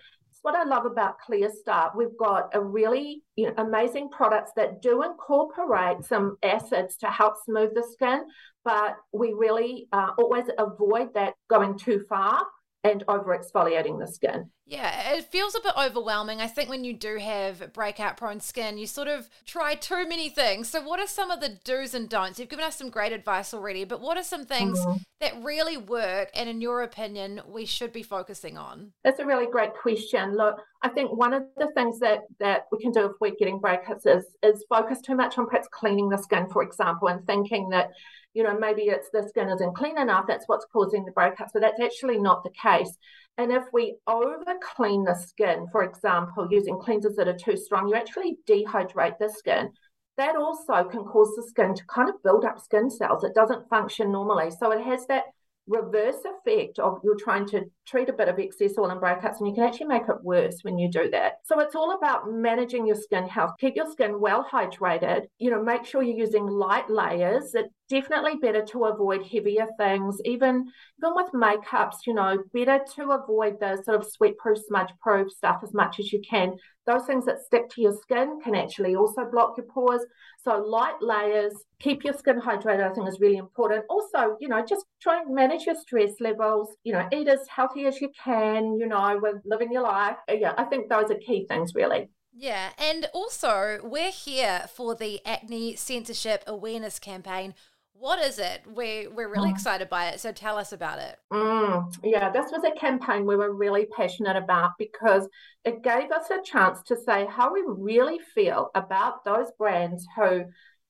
what 0.47 0.55
I 0.55 0.62
love 0.62 0.87
about 0.87 1.19
Clear 1.19 1.50
Start. 1.50 1.97
We've 1.97 2.17
got 2.17 2.50
a 2.55 2.61
really 2.61 3.25
you 3.35 3.49
know, 3.49 3.55
amazing 3.59 4.11
products 4.11 4.53
that 4.55 4.81
do 4.81 5.03
incorporate 5.03 6.05
some 6.05 6.37
acids 6.45 6.97
to 6.99 7.09
help 7.09 7.35
smooth 7.45 7.75
the 7.75 7.83
skin, 7.83 8.26
but 8.65 8.95
we 9.12 9.33
really 9.33 9.88
uh, 9.93 10.11
always 10.17 10.45
avoid 10.57 11.12
that 11.15 11.35
going 11.50 11.76
too 11.76 12.05
far 12.09 12.47
and 12.85 13.03
over 13.09 13.37
exfoliating 13.37 13.99
the 13.99 14.07
skin. 14.07 14.49
Yeah, 14.68 15.12
it 15.12 15.30
feels 15.30 15.54
a 15.54 15.61
bit 15.61 15.75
overwhelming. 15.78 16.40
I 16.40 16.49
think 16.49 16.68
when 16.68 16.82
you 16.82 16.92
do 16.92 17.18
have 17.18 17.73
breakout 17.73 18.16
prone 18.16 18.40
skin, 18.40 18.78
you 18.78 18.88
sort 18.88 19.06
of 19.06 19.30
try 19.44 19.76
too 19.76 20.08
many 20.08 20.28
things. 20.28 20.68
So, 20.68 20.82
what 20.82 20.99
are 20.99 21.06
some 21.06 21.30
of 21.30 21.40
the 21.40 21.50
do's 21.62 21.94
and 21.94 22.08
don'ts? 22.08 22.40
You've 22.40 22.49
given 22.49 22.64
us 22.64 22.75
some 22.75 22.90
great 22.90 23.12
advice 23.12 23.54
already, 23.54 23.85
but 23.85 24.00
what 24.00 24.16
are 24.16 24.25
some 24.25 24.44
things 24.44 24.80
mm-hmm. 24.80 24.96
that 25.20 25.40
really 25.40 25.76
work 25.76 26.30
and, 26.35 26.49
in 26.49 26.61
your 26.61 26.82
opinion, 26.82 27.42
we 27.46 27.64
should 27.64 27.92
be 27.92 28.02
focusing 28.02 28.58
on? 28.58 28.92
That's 29.04 29.20
a 29.20 29.25
really 29.26 29.46
great 29.46 29.73
question. 29.80 30.37
Look, 30.37 30.56
I 30.82 30.88
think 30.88 31.16
one 31.16 31.32
of 31.32 31.44
the 31.56 31.68
things 31.76 32.00
that, 32.00 32.23
that 32.40 32.66
we 32.73 32.78
can 32.78 32.90
do 32.90 33.04
if 33.04 33.12
we're 33.20 33.37
getting 33.38 33.61
breakouts 33.61 34.04
is, 34.04 34.25
is 34.42 34.64
focus 34.68 35.00
too 35.00 35.14
much 35.14 35.38
on 35.38 35.46
perhaps 35.46 35.68
cleaning 35.70 36.08
the 36.08 36.18
skin, 36.18 36.49
for 36.52 36.64
example, 36.64 37.06
and 37.06 37.25
thinking 37.25 37.68
that 37.68 37.90
you 38.37 38.42
know, 38.42 38.58
maybe 38.58 38.82
it's 38.82 39.08
the 39.14 39.26
skin 39.26 39.49
isn't 39.49 39.75
clean 39.75 39.99
enough, 39.99 40.26
that's 40.28 40.46
what's 40.46 40.66
causing 40.70 41.06
the 41.06 41.11
breakouts. 41.11 41.49
but 41.54 41.62
that's 41.62 41.80
actually 41.80 42.18
not 42.18 42.44
the 42.44 42.50
case. 42.50 42.99
And 43.38 43.52
if 43.52 43.64
we 43.73 43.97
over 44.07 44.45
clean 44.76 45.05
the 45.05 45.14
skin, 45.14 45.66
for 45.71 45.83
example, 45.83 46.49
using 46.50 46.76
cleansers 46.76 47.16
that 47.16 47.28
are 47.28 47.37
too 47.37 47.57
strong, 47.57 47.88
you 47.88 47.95
actually 47.95 48.38
dehydrate 48.49 49.19
the 49.19 49.28
skin. 49.28 49.71
That 50.16 50.37
also 50.37 50.85
can 50.85 51.05
cause 51.05 51.35
the 51.37 51.43
skin 51.43 51.75
to 51.75 51.85
kind 51.87 52.09
of 52.09 52.23
build 52.23 52.47
up 52.47 52.59
skin 52.59 52.90
cells. 52.90 53.25
It 53.25 53.35
doesn't 53.35 53.69
function 53.69 54.11
normally. 54.11 54.50
So 54.50 54.73
it 54.73 54.83
has 54.83 55.07
that 55.09 55.25
reverse 55.66 56.23
effect 56.25 56.78
of 56.78 57.00
you're 57.02 57.19
trying 57.19 57.47
to 57.49 57.64
treat 57.87 58.09
a 58.09 58.12
bit 58.12 58.28
of 58.28 58.38
excess 58.38 58.78
oil 58.78 58.90
and 58.90 59.00
breakouts, 59.00 59.38
and 59.38 59.49
you 59.49 59.55
can 59.55 59.64
actually 59.64 59.88
make 59.88 60.09
it 60.09 60.23
worse 60.23 60.61
when 60.62 60.78
you 60.78 60.90
do 60.90 61.11
that. 61.11 61.35
So 61.45 61.59
it's 61.61 61.75
all 61.75 61.97
about 61.97 62.31
managing 62.31 62.87
your 62.87 62.97
skin 62.97 63.28
health. 63.28 63.52
Keep 63.61 63.76
your 63.76 63.90
skin 63.90 64.21
well 64.21 64.47
hydrated. 64.50 65.23
You 65.38 65.50
know, 65.50 65.62
make 65.62 65.85
sure 65.85 66.02
you're 66.02 66.16
using 66.16 66.47
light 66.47 66.88
layers. 66.88 67.55
It's 67.55 67.69
definitely 67.88 68.36
better 68.36 68.64
to 68.64 68.84
avoid 68.84 69.22
heavier 69.22 69.66
things. 69.78 70.18
Even 70.25 70.70
even 70.99 71.14
with 71.14 71.32
makeups, 71.32 72.06
you 72.06 72.14
know, 72.14 72.38
better 72.52 72.80
to 72.96 73.10
avoid 73.10 73.58
the 73.60 73.82
sort 73.84 74.00
of 74.00 74.06
sweat 74.06 74.36
proof, 74.38 74.58
smudge 74.66 74.90
proof 75.00 75.30
stuff 75.30 75.60
as 75.62 75.72
much 75.75 75.99
as 75.99 76.12
you 76.12 76.20
can. 76.28 76.56
Those 76.86 77.04
things 77.06 77.25
that 77.26 77.40
stick 77.40 77.68
to 77.70 77.82
your 77.82 77.96
skin 78.00 78.38
can 78.42 78.54
actually 78.54 78.94
also 78.94 79.25
block 79.30 79.54
your 79.56 79.66
pores. 79.66 80.02
So 80.44 80.56
light 80.58 80.96
layers, 81.00 81.52
keep 81.80 82.04
your 82.04 82.14
skin 82.14 82.40
hydrated, 82.40 82.88
I 82.88 82.94
think 82.94 83.08
is 83.08 83.20
really 83.20 83.36
important. 83.36 83.84
Also, 83.90 84.36
you 84.40 84.49
know, 84.49 84.64
just 84.64 84.84
try 85.02 85.20
and 85.20 85.34
manage 85.34 85.66
your 85.66 85.75
stress 85.75 86.12
levels, 86.20 86.76
you 86.84 86.92
know, 86.92 87.08
eat 87.12 87.28
as 87.28 87.40
healthy 87.49 87.86
as 87.86 88.00
you 88.00 88.10
can, 88.22 88.78
you 88.78 88.86
know, 88.86 89.18
with 89.20 89.36
living 89.44 89.72
your 89.72 89.82
life. 89.82 90.16
Uh, 90.30 90.34
yeah, 90.34 90.54
I 90.56 90.64
think 90.64 90.88
those 90.88 91.10
are 91.10 91.18
key 91.18 91.46
things 91.49 91.72
really. 91.75 92.08
Yeah, 92.38 92.70
and 92.78 93.08
also 93.14 93.80
we're 93.82 94.10
here 94.10 94.66
for 94.75 94.94
the 94.94 95.20
acne 95.25 95.75
censorship 95.75 96.44
awareness 96.46 96.99
campaign 96.99 97.54
what 97.99 98.19
is 98.19 98.39
it? 98.39 98.63
We 98.67 99.09
we're 99.09 99.30
really 99.30 99.50
mm. 99.50 99.54
excited 99.54 99.89
by 99.89 100.09
it. 100.09 100.21
So 100.21 100.32
tell 100.32 100.59
us 100.59 100.73
about 100.73 100.99
it. 100.99 101.17
Mm, 101.32 101.95
yeah, 102.04 102.30
this 102.30 102.50
was 102.52 102.63
a 102.65 102.78
campaign 102.78 103.26
we 103.26 103.37
were 103.37 103.54
really 103.54 103.87
passionate 103.97 104.37
about 104.37 104.73
because 104.78 105.28
it 105.65 105.82
gave 105.82 106.11
us 106.11 106.30
a 106.30 106.43
chance 106.43 106.82
to 106.85 106.97
say 106.97 107.26
how 107.26 107.52
we 107.52 107.63
really 107.67 108.19
feel 108.35 108.71
about 108.75 109.25
those 109.25 109.50
brands 109.59 110.06
who 110.17 110.45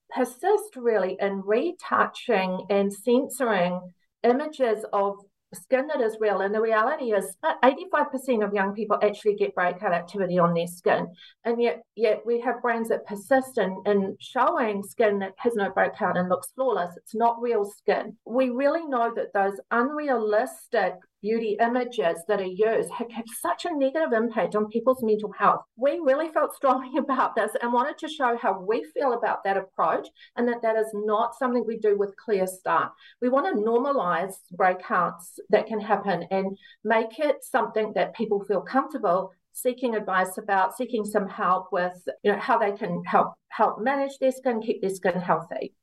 persist 0.09 0.75
really 0.75 1.17
in 1.19 1.41
retouching 1.41 2.65
and 2.69 2.93
censoring 2.93 3.79
images 4.23 4.85
of 4.93 5.17
skin 5.53 5.87
that 5.87 6.01
is 6.01 6.17
real. 6.19 6.41
And 6.41 6.53
the 6.53 6.61
reality 6.61 7.13
is, 7.13 7.37
uh, 7.43 7.53
85% 7.63 8.43
of 8.43 8.53
young 8.53 8.73
people 8.73 8.97
actually 9.01 9.35
get 9.35 9.55
breakout 9.55 9.93
activity 9.93 10.37
on 10.39 10.53
their 10.53 10.67
skin. 10.67 11.07
And 11.45 11.61
yet, 11.61 11.81
yet 11.95 12.21
we 12.25 12.39
have 12.41 12.61
brands 12.61 12.89
that 12.89 13.05
persist 13.05 13.57
in, 13.57 13.81
in 13.85 14.17
showing 14.19 14.83
skin 14.83 15.19
that 15.19 15.33
has 15.37 15.55
no 15.55 15.71
breakout 15.71 16.17
and 16.17 16.29
looks 16.29 16.51
flawless. 16.55 16.95
It's 16.97 17.15
not 17.15 17.41
real 17.41 17.65
skin. 17.65 18.17
We 18.25 18.49
really 18.49 18.85
know 18.85 19.13
that 19.15 19.33
those 19.33 19.59
unrealistic 19.71 20.95
beauty 21.27 21.57
images 21.59 22.19
that 22.29 22.39
are 22.39 22.45
used 22.45 22.89
have, 22.91 23.11
have 23.11 23.25
such 23.41 23.65
a 23.65 23.77
negative 23.77 24.13
impact 24.13 24.55
on 24.55 24.69
people's 24.69 25.03
mental 25.03 25.31
health. 25.37 25.61
We 25.75 25.99
really 26.01 26.29
felt 26.29 26.55
strongly 26.55 26.97
about 26.97 27.35
this 27.35 27.51
and 27.61 27.73
wanted 27.73 27.97
to 27.97 28.07
show 28.07 28.37
how 28.41 28.61
we 28.61 28.85
feel 28.93 29.11
about 29.11 29.43
that 29.43 29.57
approach 29.57 30.07
and 30.37 30.47
that 30.47 30.61
that 30.61 30.77
is 30.77 30.87
not 30.93 31.35
something 31.37 31.65
we 31.67 31.79
do 31.79 31.97
with 31.97 32.15
Clear 32.15 32.47
Start. 32.47 32.93
We 33.21 33.27
want 33.27 33.47
to 33.47 33.61
normalize 33.61 34.35
breakouts 34.55 35.39
that 35.49 35.67
can 35.67 35.81
happen 35.81 36.25
and 36.31 36.57
make 36.85 37.19
it 37.19 37.43
something 37.43 37.91
that 37.95 38.15
people 38.15 38.45
feel 38.45 38.61
comfortable 38.61 39.31
seeking 39.51 39.95
advice 39.95 40.37
about, 40.37 40.77
seeking 40.77 41.03
some 41.03 41.27
help 41.27 41.69
with, 41.71 42.07
you 42.23 42.31
know, 42.31 42.39
how 42.39 42.57
they 42.57 42.71
can 42.71 43.03
help 43.05 43.33
help 43.49 43.81
manage 43.81 44.17
their 44.19 44.31
skin, 44.31 44.61
keep 44.61 44.81
their 44.81 44.91
skin 44.91 45.19
healthy. 45.19 45.73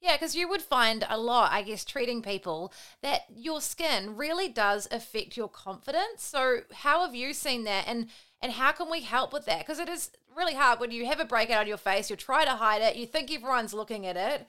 Yeah, 0.00 0.14
because 0.14 0.36
you 0.36 0.48
would 0.48 0.62
find 0.62 1.04
a 1.08 1.18
lot, 1.18 1.52
I 1.52 1.62
guess, 1.62 1.84
treating 1.84 2.22
people 2.22 2.72
that 3.02 3.22
your 3.34 3.60
skin 3.60 4.16
really 4.16 4.48
does 4.48 4.86
affect 4.92 5.36
your 5.36 5.48
confidence. 5.48 6.22
So, 6.22 6.60
how 6.72 7.04
have 7.04 7.16
you 7.16 7.32
seen 7.32 7.64
that, 7.64 7.84
and 7.88 8.08
and 8.40 8.52
how 8.52 8.72
can 8.72 8.90
we 8.90 9.00
help 9.00 9.32
with 9.32 9.46
that? 9.46 9.60
Because 9.60 9.80
it 9.80 9.88
is 9.88 10.10
really 10.36 10.54
hard 10.54 10.78
when 10.78 10.92
you 10.92 11.06
have 11.06 11.20
a 11.20 11.24
breakout 11.24 11.62
on 11.62 11.66
your 11.66 11.76
face, 11.76 12.10
you 12.10 12.16
try 12.16 12.44
to 12.44 12.52
hide 12.52 12.80
it, 12.80 12.96
you 12.96 13.06
think 13.06 13.32
everyone's 13.32 13.74
looking 13.74 14.06
at 14.06 14.16
it. 14.16 14.46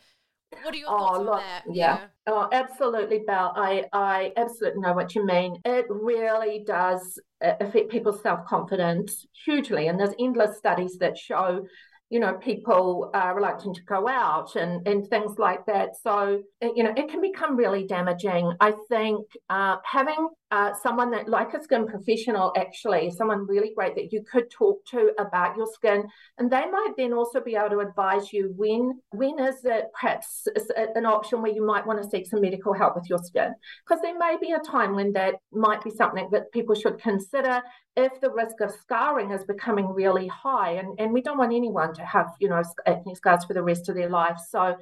What 0.63 0.73
are 0.73 0.77
your 0.77 0.87
thoughts 0.87 1.19
oh, 1.19 1.23
look, 1.23 1.35
on 1.35 1.39
that? 1.41 1.63
Yeah. 1.71 1.97
yeah. 1.97 2.05
Oh, 2.27 2.49
absolutely, 2.51 3.19
Bel. 3.25 3.53
I, 3.55 3.85
I 3.93 4.33
absolutely 4.35 4.81
know 4.81 4.93
what 4.93 5.13
you 5.13 5.25
mean. 5.25 5.57
It 5.63 5.85
really 5.89 6.63
does 6.65 7.19
uh, 7.43 7.53
affect 7.59 7.89
people's 7.89 8.21
self 8.21 8.45
confidence 8.45 9.27
hugely. 9.45 9.87
And 9.87 9.99
there's 9.99 10.15
endless 10.19 10.57
studies 10.57 10.97
that 10.99 11.17
show 11.17 11.65
you 12.09 12.19
know, 12.19 12.33
people 12.33 13.11
are 13.13 13.35
reluctant 13.35 13.75
to 13.75 13.83
go 13.83 14.07
out 14.07 14.55
and, 14.55 14.87
and 14.87 15.07
things 15.07 15.37
like 15.37 15.65
that. 15.67 15.89
So, 16.01 16.41
you 16.61 16.83
know, 16.83 16.93
it 16.97 17.09
can 17.09 17.21
become 17.21 17.55
really 17.55 17.85
damaging. 17.85 18.51
I 18.59 18.73
think 18.89 19.25
uh, 19.49 19.77
having 19.83 20.29
uh, 20.51 20.73
someone 20.81 21.11
that, 21.11 21.29
like 21.29 21.53
a 21.53 21.63
skin 21.63 21.85
professional, 21.85 22.51
actually, 22.57 23.11
someone 23.11 23.45
really 23.45 23.71
great 23.75 23.93
that 23.95 24.11
you 24.11 24.23
could 24.23 24.49
talk 24.49 24.83
to 24.85 25.11
about 25.19 25.55
your 25.55 25.67
skin, 25.67 26.07
and 26.37 26.49
they 26.49 26.65
might 26.69 26.93
then 26.97 27.13
also 27.13 27.39
be 27.39 27.55
able 27.55 27.69
to 27.69 27.79
advise 27.79 28.33
you 28.33 28.53
when 28.57 28.99
when 29.11 29.37
is 29.39 29.63
it 29.63 29.85
perhaps 29.93 30.47
an 30.95 31.05
option 31.05 31.41
where 31.41 31.51
you 31.51 31.63
might 31.63 31.85
want 31.85 32.01
to 32.01 32.09
seek 32.09 32.25
some 32.25 32.41
medical 32.41 32.73
help 32.73 32.95
with 32.95 33.07
your 33.09 33.19
skin, 33.19 33.53
because 33.85 34.01
there 34.01 34.17
may 34.17 34.37
be 34.41 34.51
a 34.53 34.59
time 34.59 34.95
when 34.95 35.13
that 35.13 35.35
might 35.51 35.83
be 35.83 35.91
something 35.91 36.27
that 36.31 36.51
people 36.51 36.73
should 36.73 36.97
consider 36.99 37.61
if 37.95 38.19
the 38.21 38.31
risk 38.31 38.59
of 38.61 38.71
scarring 38.71 39.31
is 39.31 39.43
becoming 39.43 39.87
really 39.87 40.27
high, 40.27 40.71
and 40.71 40.99
and 40.99 41.13
we 41.13 41.21
don't 41.21 41.37
want 41.37 41.53
anyone 41.53 41.93
to 41.93 42.03
have 42.03 42.27
you 42.39 42.49
know 42.49 42.63
acne 42.87 43.13
scars 43.13 43.45
for 43.45 43.53
the 43.53 43.61
rest 43.61 43.87
of 43.87 43.95
their 43.95 44.09
life, 44.09 44.39
so 44.49 44.75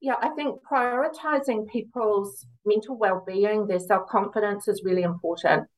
yeah, 0.00 0.14
I 0.20 0.30
think 0.30 0.60
prioritizing 0.62 1.68
people's 1.68 2.46
mental 2.64 2.96
well 2.96 3.22
being, 3.26 3.66
their 3.66 3.78
self 3.78 4.08
confidence 4.08 4.68
is 4.68 4.82
really 4.84 5.02
important. 5.02 5.68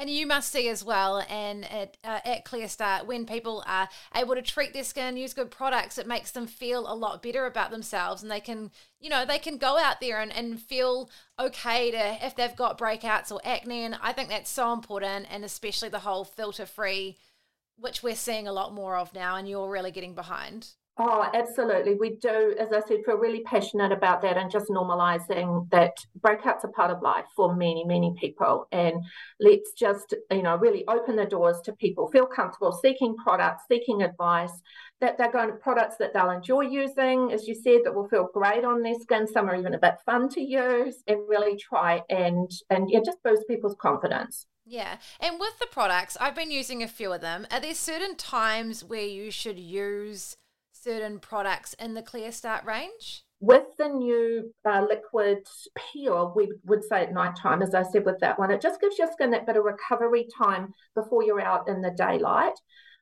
And 0.00 0.08
you 0.08 0.28
must 0.28 0.52
see 0.52 0.68
as 0.68 0.84
well, 0.84 1.24
and 1.28 1.64
at, 1.64 1.96
uh, 2.04 2.20
at 2.24 2.44
Clear 2.44 2.68
Start, 2.68 3.08
when 3.08 3.26
people 3.26 3.64
are 3.66 3.88
able 4.14 4.36
to 4.36 4.42
treat 4.42 4.72
their 4.72 4.84
skin, 4.84 5.16
use 5.16 5.34
good 5.34 5.50
products, 5.50 5.98
it 5.98 6.06
makes 6.06 6.30
them 6.30 6.46
feel 6.46 6.86
a 6.86 6.94
lot 6.94 7.20
better 7.20 7.46
about 7.46 7.72
themselves, 7.72 8.22
and 8.22 8.30
they 8.30 8.38
can, 8.38 8.70
you 9.00 9.10
know, 9.10 9.24
they 9.24 9.40
can 9.40 9.58
go 9.58 9.76
out 9.76 10.00
there 10.00 10.20
and, 10.20 10.32
and 10.32 10.62
feel 10.62 11.10
okay 11.40 11.90
to 11.90 12.24
if 12.24 12.36
they've 12.36 12.54
got 12.54 12.78
breakouts 12.78 13.32
or 13.32 13.40
acne. 13.44 13.82
And 13.82 13.98
I 14.00 14.12
think 14.12 14.28
that's 14.28 14.50
so 14.50 14.72
important, 14.72 15.26
and 15.32 15.44
especially 15.44 15.88
the 15.88 15.98
whole 15.98 16.24
filter 16.24 16.66
free, 16.66 17.16
which 17.76 18.00
we're 18.00 18.14
seeing 18.14 18.46
a 18.46 18.52
lot 18.52 18.72
more 18.72 18.96
of 18.96 19.12
now, 19.12 19.34
and 19.34 19.48
you're 19.48 19.68
really 19.68 19.90
getting 19.90 20.14
behind. 20.14 20.68
Oh, 21.00 21.30
absolutely. 21.32 21.94
We 21.94 22.16
do, 22.16 22.56
as 22.58 22.72
I 22.72 22.80
said, 22.80 23.04
feel 23.06 23.18
really 23.18 23.42
passionate 23.42 23.92
about 23.92 24.20
that 24.22 24.36
and 24.36 24.50
just 24.50 24.66
normalizing 24.68 25.70
that 25.70 25.96
breakouts 26.18 26.64
are 26.64 26.72
part 26.74 26.90
of 26.90 27.02
life 27.02 27.26
for 27.36 27.54
many, 27.54 27.84
many 27.84 28.14
people. 28.18 28.66
And 28.72 29.04
let's 29.38 29.70
just, 29.72 30.12
you 30.32 30.42
know, 30.42 30.56
really 30.56 30.84
open 30.88 31.14
the 31.14 31.24
doors 31.24 31.60
to 31.66 31.72
people, 31.72 32.10
feel 32.10 32.26
comfortable 32.26 32.72
seeking 32.72 33.14
products, 33.14 33.62
seeking 33.68 34.02
advice, 34.02 34.50
that 35.00 35.16
they're 35.16 35.30
going 35.30 35.50
to 35.50 35.54
products 35.54 35.98
that 35.98 36.12
they'll 36.12 36.30
enjoy 36.30 36.62
using, 36.62 37.30
as 37.30 37.46
you 37.46 37.54
said, 37.54 37.82
that 37.84 37.94
will 37.94 38.08
feel 38.08 38.28
great 38.34 38.64
on 38.64 38.82
their 38.82 38.98
skin. 38.98 39.28
Some 39.28 39.48
are 39.48 39.54
even 39.54 39.74
a 39.74 39.78
bit 39.78 39.98
fun 40.04 40.28
to 40.30 40.40
use 40.40 41.04
and 41.06 41.20
really 41.28 41.56
try 41.56 42.02
and 42.10 42.50
and 42.70 42.90
yeah, 42.90 42.98
just 43.04 43.22
boost 43.22 43.46
people's 43.46 43.76
confidence. 43.80 44.46
Yeah. 44.66 44.96
And 45.20 45.38
with 45.38 45.60
the 45.60 45.68
products, 45.70 46.16
I've 46.20 46.34
been 46.34 46.50
using 46.50 46.82
a 46.82 46.88
few 46.88 47.12
of 47.12 47.20
them. 47.20 47.46
Are 47.52 47.60
there 47.60 47.74
certain 47.74 48.16
times 48.16 48.82
where 48.84 49.06
you 49.06 49.30
should 49.30 49.60
use 49.60 50.36
certain 50.82 51.18
products 51.18 51.74
in 51.74 51.94
the 51.94 52.02
Clear 52.02 52.32
Start 52.32 52.64
range? 52.64 53.24
With 53.40 53.66
the 53.78 53.88
new 53.88 54.52
uh, 54.64 54.84
liquid 54.88 55.46
peel, 55.76 56.32
we 56.34 56.52
would 56.64 56.82
say 56.82 57.02
at 57.02 57.12
night 57.12 57.36
time, 57.36 57.62
as 57.62 57.74
I 57.74 57.84
said 57.84 58.04
with 58.04 58.18
that 58.20 58.38
one, 58.38 58.50
it 58.50 58.60
just 58.60 58.80
gives 58.80 58.98
your 58.98 59.10
skin 59.12 59.30
that 59.30 59.46
bit 59.46 59.56
of 59.56 59.64
recovery 59.64 60.26
time 60.36 60.72
before 60.94 61.22
you're 61.22 61.40
out 61.40 61.68
in 61.68 61.80
the 61.80 61.92
daylight. 61.92 62.54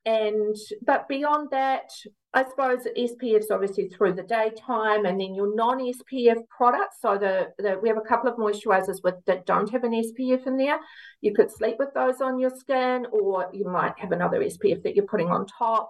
And 0.06 0.54
but 0.82 1.08
beyond 1.08 1.48
that, 1.50 1.90
I 2.32 2.44
suppose 2.44 2.86
SPF's 2.96 3.50
obviously 3.50 3.88
through 3.88 4.12
the 4.12 4.22
daytime, 4.22 5.04
and 5.04 5.20
then 5.20 5.34
your 5.34 5.52
non-SPF 5.56 6.46
products. 6.48 6.98
So 7.00 7.18
the, 7.18 7.48
the 7.58 7.76
we 7.82 7.88
have 7.88 7.98
a 7.98 8.02
couple 8.02 8.30
of 8.30 8.36
moisturizers 8.36 9.02
with 9.02 9.16
that 9.26 9.46
don't 9.46 9.70
have 9.70 9.82
an 9.82 9.92
SPF 9.92 10.46
in 10.46 10.58
there. 10.58 10.78
You 11.22 11.34
could 11.34 11.50
sleep 11.50 11.76
with 11.80 11.92
those 11.92 12.20
on 12.20 12.38
your 12.38 12.50
skin, 12.50 13.06
or 13.10 13.48
you 13.52 13.64
might 13.64 13.94
have 13.98 14.12
another 14.12 14.40
SPF 14.40 14.84
that 14.84 14.94
you're 14.94 15.06
putting 15.06 15.28
on 15.28 15.46
top. 15.46 15.88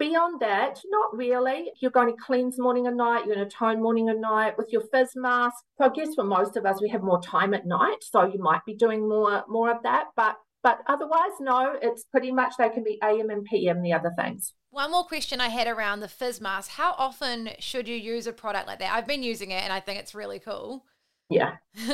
Beyond 0.00 0.40
that, 0.40 0.80
not 0.86 1.14
really. 1.14 1.70
You're 1.80 1.90
going 1.90 2.08
to 2.08 2.22
cleanse 2.24 2.58
morning 2.58 2.86
and 2.86 2.96
night, 2.96 3.26
you're 3.26 3.34
going 3.34 3.46
to 3.46 3.54
tone 3.54 3.82
morning 3.82 4.08
and 4.08 4.18
night 4.18 4.56
with 4.56 4.72
your 4.72 4.80
fizz 4.80 5.10
mask. 5.14 5.56
So 5.76 5.84
I 5.84 5.90
guess 5.90 6.14
for 6.14 6.24
most 6.24 6.56
of 6.56 6.64
us, 6.64 6.80
we 6.80 6.88
have 6.88 7.02
more 7.02 7.20
time 7.20 7.52
at 7.52 7.66
night, 7.66 7.98
so 8.00 8.24
you 8.24 8.40
might 8.42 8.64
be 8.64 8.74
doing 8.74 9.06
more 9.06 9.44
more 9.46 9.70
of 9.70 9.82
that. 9.82 10.06
But 10.16 10.36
but 10.62 10.78
otherwise, 10.86 11.32
no, 11.38 11.76
it's 11.82 12.04
pretty 12.04 12.32
much 12.32 12.54
they 12.58 12.70
can 12.70 12.82
be 12.82 12.98
AM 13.02 13.28
and 13.28 13.44
PM, 13.44 13.82
the 13.82 13.92
other 13.92 14.12
things. 14.16 14.54
One 14.70 14.90
more 14.90 15.04
question 15.04 15.38
I 15.38 15.48
had 15.48 15.66
around 15.66 16.00
the 16.00 16.08
fizz 16.08 16.40
mask. 16.40 16.70
How 16.70 16.94
often 16.96 17.50
should 17.58 17.86
you 17.86 17.96
use 17.96 18.26
a 18.26 18.32
product 18.32 18.68
like 18.68 18.78
that? 18.78 18.94
I've 18.94 19.06
been 19.06 19.22
using 19.22 19.50
it 19.50 19.62
and 19.62 19.72
I 19.72 19.80
think 19.80 20.00
it's 20.00 20.14
really 20.14 20.38
cool. 20.38 20.84
Yeah. 21.28 21.56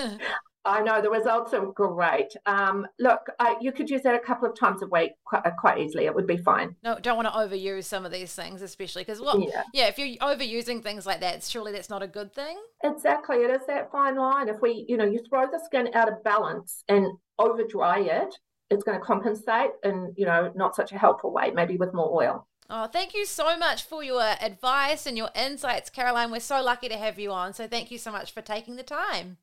I 0.67 0.83
know 0.83 1.01
the 1.01 1.11
results 1.11 1.55
are 1.55 1.67
great. 1.67 2.35
Um, 2.47 2.87
look, 2.99 3.21
you 3.61 3.73
could 3.73 3.89
use 3.89 4.03
that 4.03 4.15
a 4.15 4.19
couple 4.19 4.49
of 4.49 4.59
times 4.59 4.83
a 4.83 4.87
week 4.87 5.13
quite, 5.25 5.47
uh, 5.47 5.51
quite, 5.59 5.79
easily. 5.79 6.07
It 6.07 6.15
would 6.15 6.27
be 6.27 6.37
fine. 6.37 6.75
No, 6.83 6.99
don't 6.99 7.17
want 7.17 7.29
to 7.29 7.33
overuse 7.33 7.85
some 7.85 8.05
of 8.05 8.13
these 8.13 8.35
things, 8.35 8.63
especially 8.63 9.03
because 9.03 9.21
well, 9.21 9.41
yeah. 9.41 9.63
yeah, 9.73 9.87
if 9.87 9.99
you're 9.99 10.17
overusing 10.19 10.83
things 10.83 11.07
like 11.07 11.21
that, 11.21 11.43
surely 11.45 11.73
that's 11.73 11.91
not 11.91 12.03
a 12.03 12.09
good 12.09 12.33
thing. 12.35 12.59
Exactly, 12.83 13.37
it 13.37 13.51
is 13.51 13.67
that 13.67 13.91
fine 13.91 14.17
line. 14.17 14.49
If 14.49 14.61
we, 14.61 14.85
you 14.89 14.97
know, 14.97 15.05
you 15.05 15.21
throw 15.29 15.47
the 15.47 15.61
skin 15.65 15.91
out 15.95 16.09
of 16.09 16.23
balance 16.25 16.83
and 16.89 17.07
over 17.39 17.63
dry 17.65 18.01
it, 18.01 18.35
it's 18.71 18.83
going 18.83 18.99
to 18.99 19.05
compensate 19.05 19.71
in, 19.85 20.13
you 20.17 20.27
know, 20.27 20.53
not 20.57 20.75
such 20.75 20.93
a 20.93 20.99
helpful 20.99 21.33
way. 21.33 21.51
Maybe 21.51 21.77
with 21.77 21.95
more 21.95 22.23
oil. 22.23 22.47
Oh, 22.69 22.89
thank 22.89 23.15
you 23.15 23.27
so 23.27 23.57
much 23.57 23.85
for 23.85 24.03
your 24.03 24.21
advice 24.21 25.07
and 25.07 25.17
your 25.17 25.31
insights, 25.37 25.89
Caroline. 25.89 26.33
We're 26.33 26.41
so 26.41 26.61
lucky 26.63 26.89
to 26.89 26.97
have 26.97 27.19
you 27.19 27.31
on. 27.31 27.53
So 27.53 27.69
thank 27.69 27.93
you 27.93 27.99
so 27.99 28.11
much 28.11 28.33
for 28.33 28.43
taking 28.43 28.75
the 28.75 28.83
time. 28.83 29.39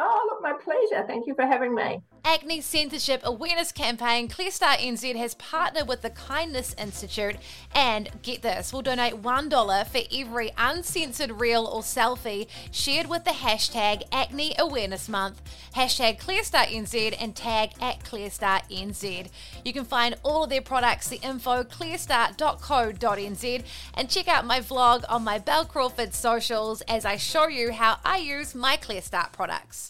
Oh, 0.00 0.28
look, 0.30 0.40
my 0.42 0.52
pleasure. 0.52 1.04
Thank 1.06 1.26
you 1.26 1.34
for 1.34 1.44
having 1.44 1.74
me. 1.74 2.00
Acne 2.24 2.60
Censorship 2.60 3.20
Awareness 3.24 3.72
Campaign, 3.72 4.28
Clearstart 4.28 4.76
NZ 4.76 5.16
has 5.16 5.34
partnered 5.36 5.88
with 5.88 6.02
the 6.02 6.10
Kindness 6.10 6.74
Institute 6.76 7.36
and 7.74 8.10
get 8.22 8.42
this, 8.42 8.72
we'll 8.72 8.82
donate 8.82 9.22
$1 9.22 9.86
for 9.86 10.00
every 10.14 10.50
uncensored 10.58 11.40
reel 11.40 11.64
or 11.64 11.80
selfie 11.80 12.46
shared 12.70 13.08
with 13.08 13.24
the 13.24 13.30
hashtag 13.30 14.02
Acne 14.12 14.54
Awareness 14.58 15.08
Month, 15.08 15.40
hashtag 15.74 16.20
Clearstart 16.20 16.66
NZ 16.66 17.16
and 17.18 17.34
tag 17.34 17.70
at 17.80 18.04
Clearstart 18.04 18.68
NZ. 18.70 19.30
You 19.64 19.72
can 19.72 19.84
find 19.84 20.16
all 20.22 20.44
of 20.44 20.50
their 20.50 20.60
products, 20.60 21.08
the 21.08 21.20
info, 21.22 21.64
clearstart.co.nz 21.64 23.64
and 23.94 24.10
check 24.10 24.28
out 24.28 24.44
my 24.44 24.60
vlog 24.60 25.04
on 25.08 25.24
my 25.24 25.38
Bel 25.38 25.64
Crawford 25.64 26.12
socials 26.12 26.82
as 26.82 27.06
I 27.06 27.16
show 27.16 27.48
you 27.48 27.72
how 27.72 27.96
I 28.04 28.18
use 28.18 28.54
my 28.54 28.76
Clearstart 28.76 29.32
products. 29.32 29.87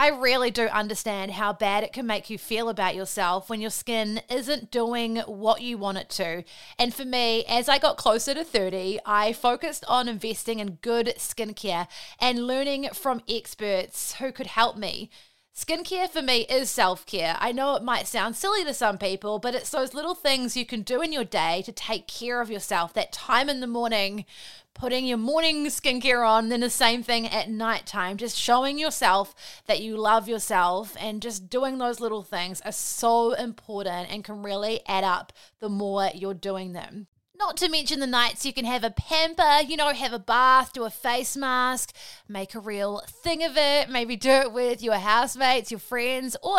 I 0.00 0.10
really 0.10 0.52
do 0.52 0.66
understand 0.66 1.32
how 1.32 1.52
bad 1.52 1.82
it 1.82 1.92
can 1.92 2.06
make 2.06 2.30
you 2.30 2.38
feel 2.38 2.68
about 2.68 2.94
yourself 2.94 3.50
when 3.50 3.60
your 3.60 3.70
skin 3.70 4.22
isn't 4.30 4.70
doing 4.70 5.16
what 5.26 5.60
you 5.60 5.76
want 5.76 5.98
it 5.98 6.08
to. 6.10 6.44
And 6.78 6.94
for 6.94 7.04
me, 7.04 7.44
as 7.46 7.68
I 7.68 7.78
got 7.78 7.96
closer 7.96 8.32
to 8.32 8.44
30, 8.44 9.00
I 9.04 9.32
focused 9.32 9.84
on 9.88 10.08
investing 10.08 10.60
in 10.60 10.78
good 10.82 11.14
skincare 11.18 11.88
and 12.20 12.46
learning 12.46 12.90
from 12.94 13.22
experts 13.28 14.14
who 14.14 14.30
could 14.30 14.46
help 14.46 14.76
me. 14.76 15.10
Skincare 15.58 16.08
for 16.08 16.22
me 16.22 16.42
is 16.42 16.70
self 16.70 17.04
care. 17.04 17.36
I 17.40 17.50
know 17.50 17.74
it 17.74 17.82
might 17.82 18.06
sound 18.06 18.36
silly 18.36 18.62
to 18.62 18.72
some 18.72 18.96
people, 18.96 19.40
but 19.40 19.56
it's 19.56 19.70
those 19.70 19.92
little 19.92 20.14
things 20.14 20.56
you 20.56 20.64
can 20.64 20.82
do 20.82 21.02
in 21.02 21.12
your 21.12 21.24
day 21.24 21.62
to 21.62 21.72
take 21.72 22.06
care 22.06 22.40
of 22.40 22.48
yourself. 22.48 22.94
That 22.94 23.10
time 23.10 23.50
in 23.50 23.58
the 23.58 23.66
morning, 23.66 24.24
putting 24.72 25.04
your 25.04 25.18
morning 25.18 25.66
skincare 25.66 26.24
on, 26.24 26.48
then 26.48 26.60
the 26.60 26.70
same 26.70 27.02
thing 27.02 27.26
at 27.26 27.50
nighttime. 27.50 28.18
Just 28.18 28.36
showing 28.36 28.78
yourself 28.78 29.34
that 29.66 29.80
you 29.80 29.96
love 29.96 30.28
yourself 30.28 30.96
and 31.00 31.20
just 31.20 31.50
doing 31.50 31.78
those 31.78 31.98
little 31.98 32.22
things 32.22 32.60
are 32.60 32.70
so 32.70 33.32
important 33.32 34.12
and 34.12 34.22
can 34.22 34.44
really 34.44 34.78
add 34.86 35.02
up 35.02 35.32
the 35.58 35.68
more 35.68 36.08
you're 36.14 36.34
doing 36.34 36.72
them. 36.72 37.08
Not 37.38 37.56
to 37.58 37.68
mention 37.68 38.00
the 38.00 38.06
nights 38.08 38.44
you 38.44 38.52
can 38.52 38.64
have 38.64 38.82
a 38.82 38.90
pamper, 38.90 39.60
you 39.64 39.76
know, 39.76 39.92
have 39.92 40.12
a 40.12 40.18
bath, 40.18 40.72
do 40.72 40.82
a 40.82 40.90
face 40.90 41.36
mask, 41.36 41.94
make 42.28 42.52
a 42.56 42.58
real 42.58 43.00
thing 43.06 43.44
of 43.44 43.56
it, 43.56 43.88
maybe 43.88 44.16
do 44.16 44.28
it 44.28 44.52
with 44.52 44.82
your 44.82 44.96
housemates, 44.96 45.70
your 45.70 45.78
friends, 45.78 46.36
or 46.42 46.58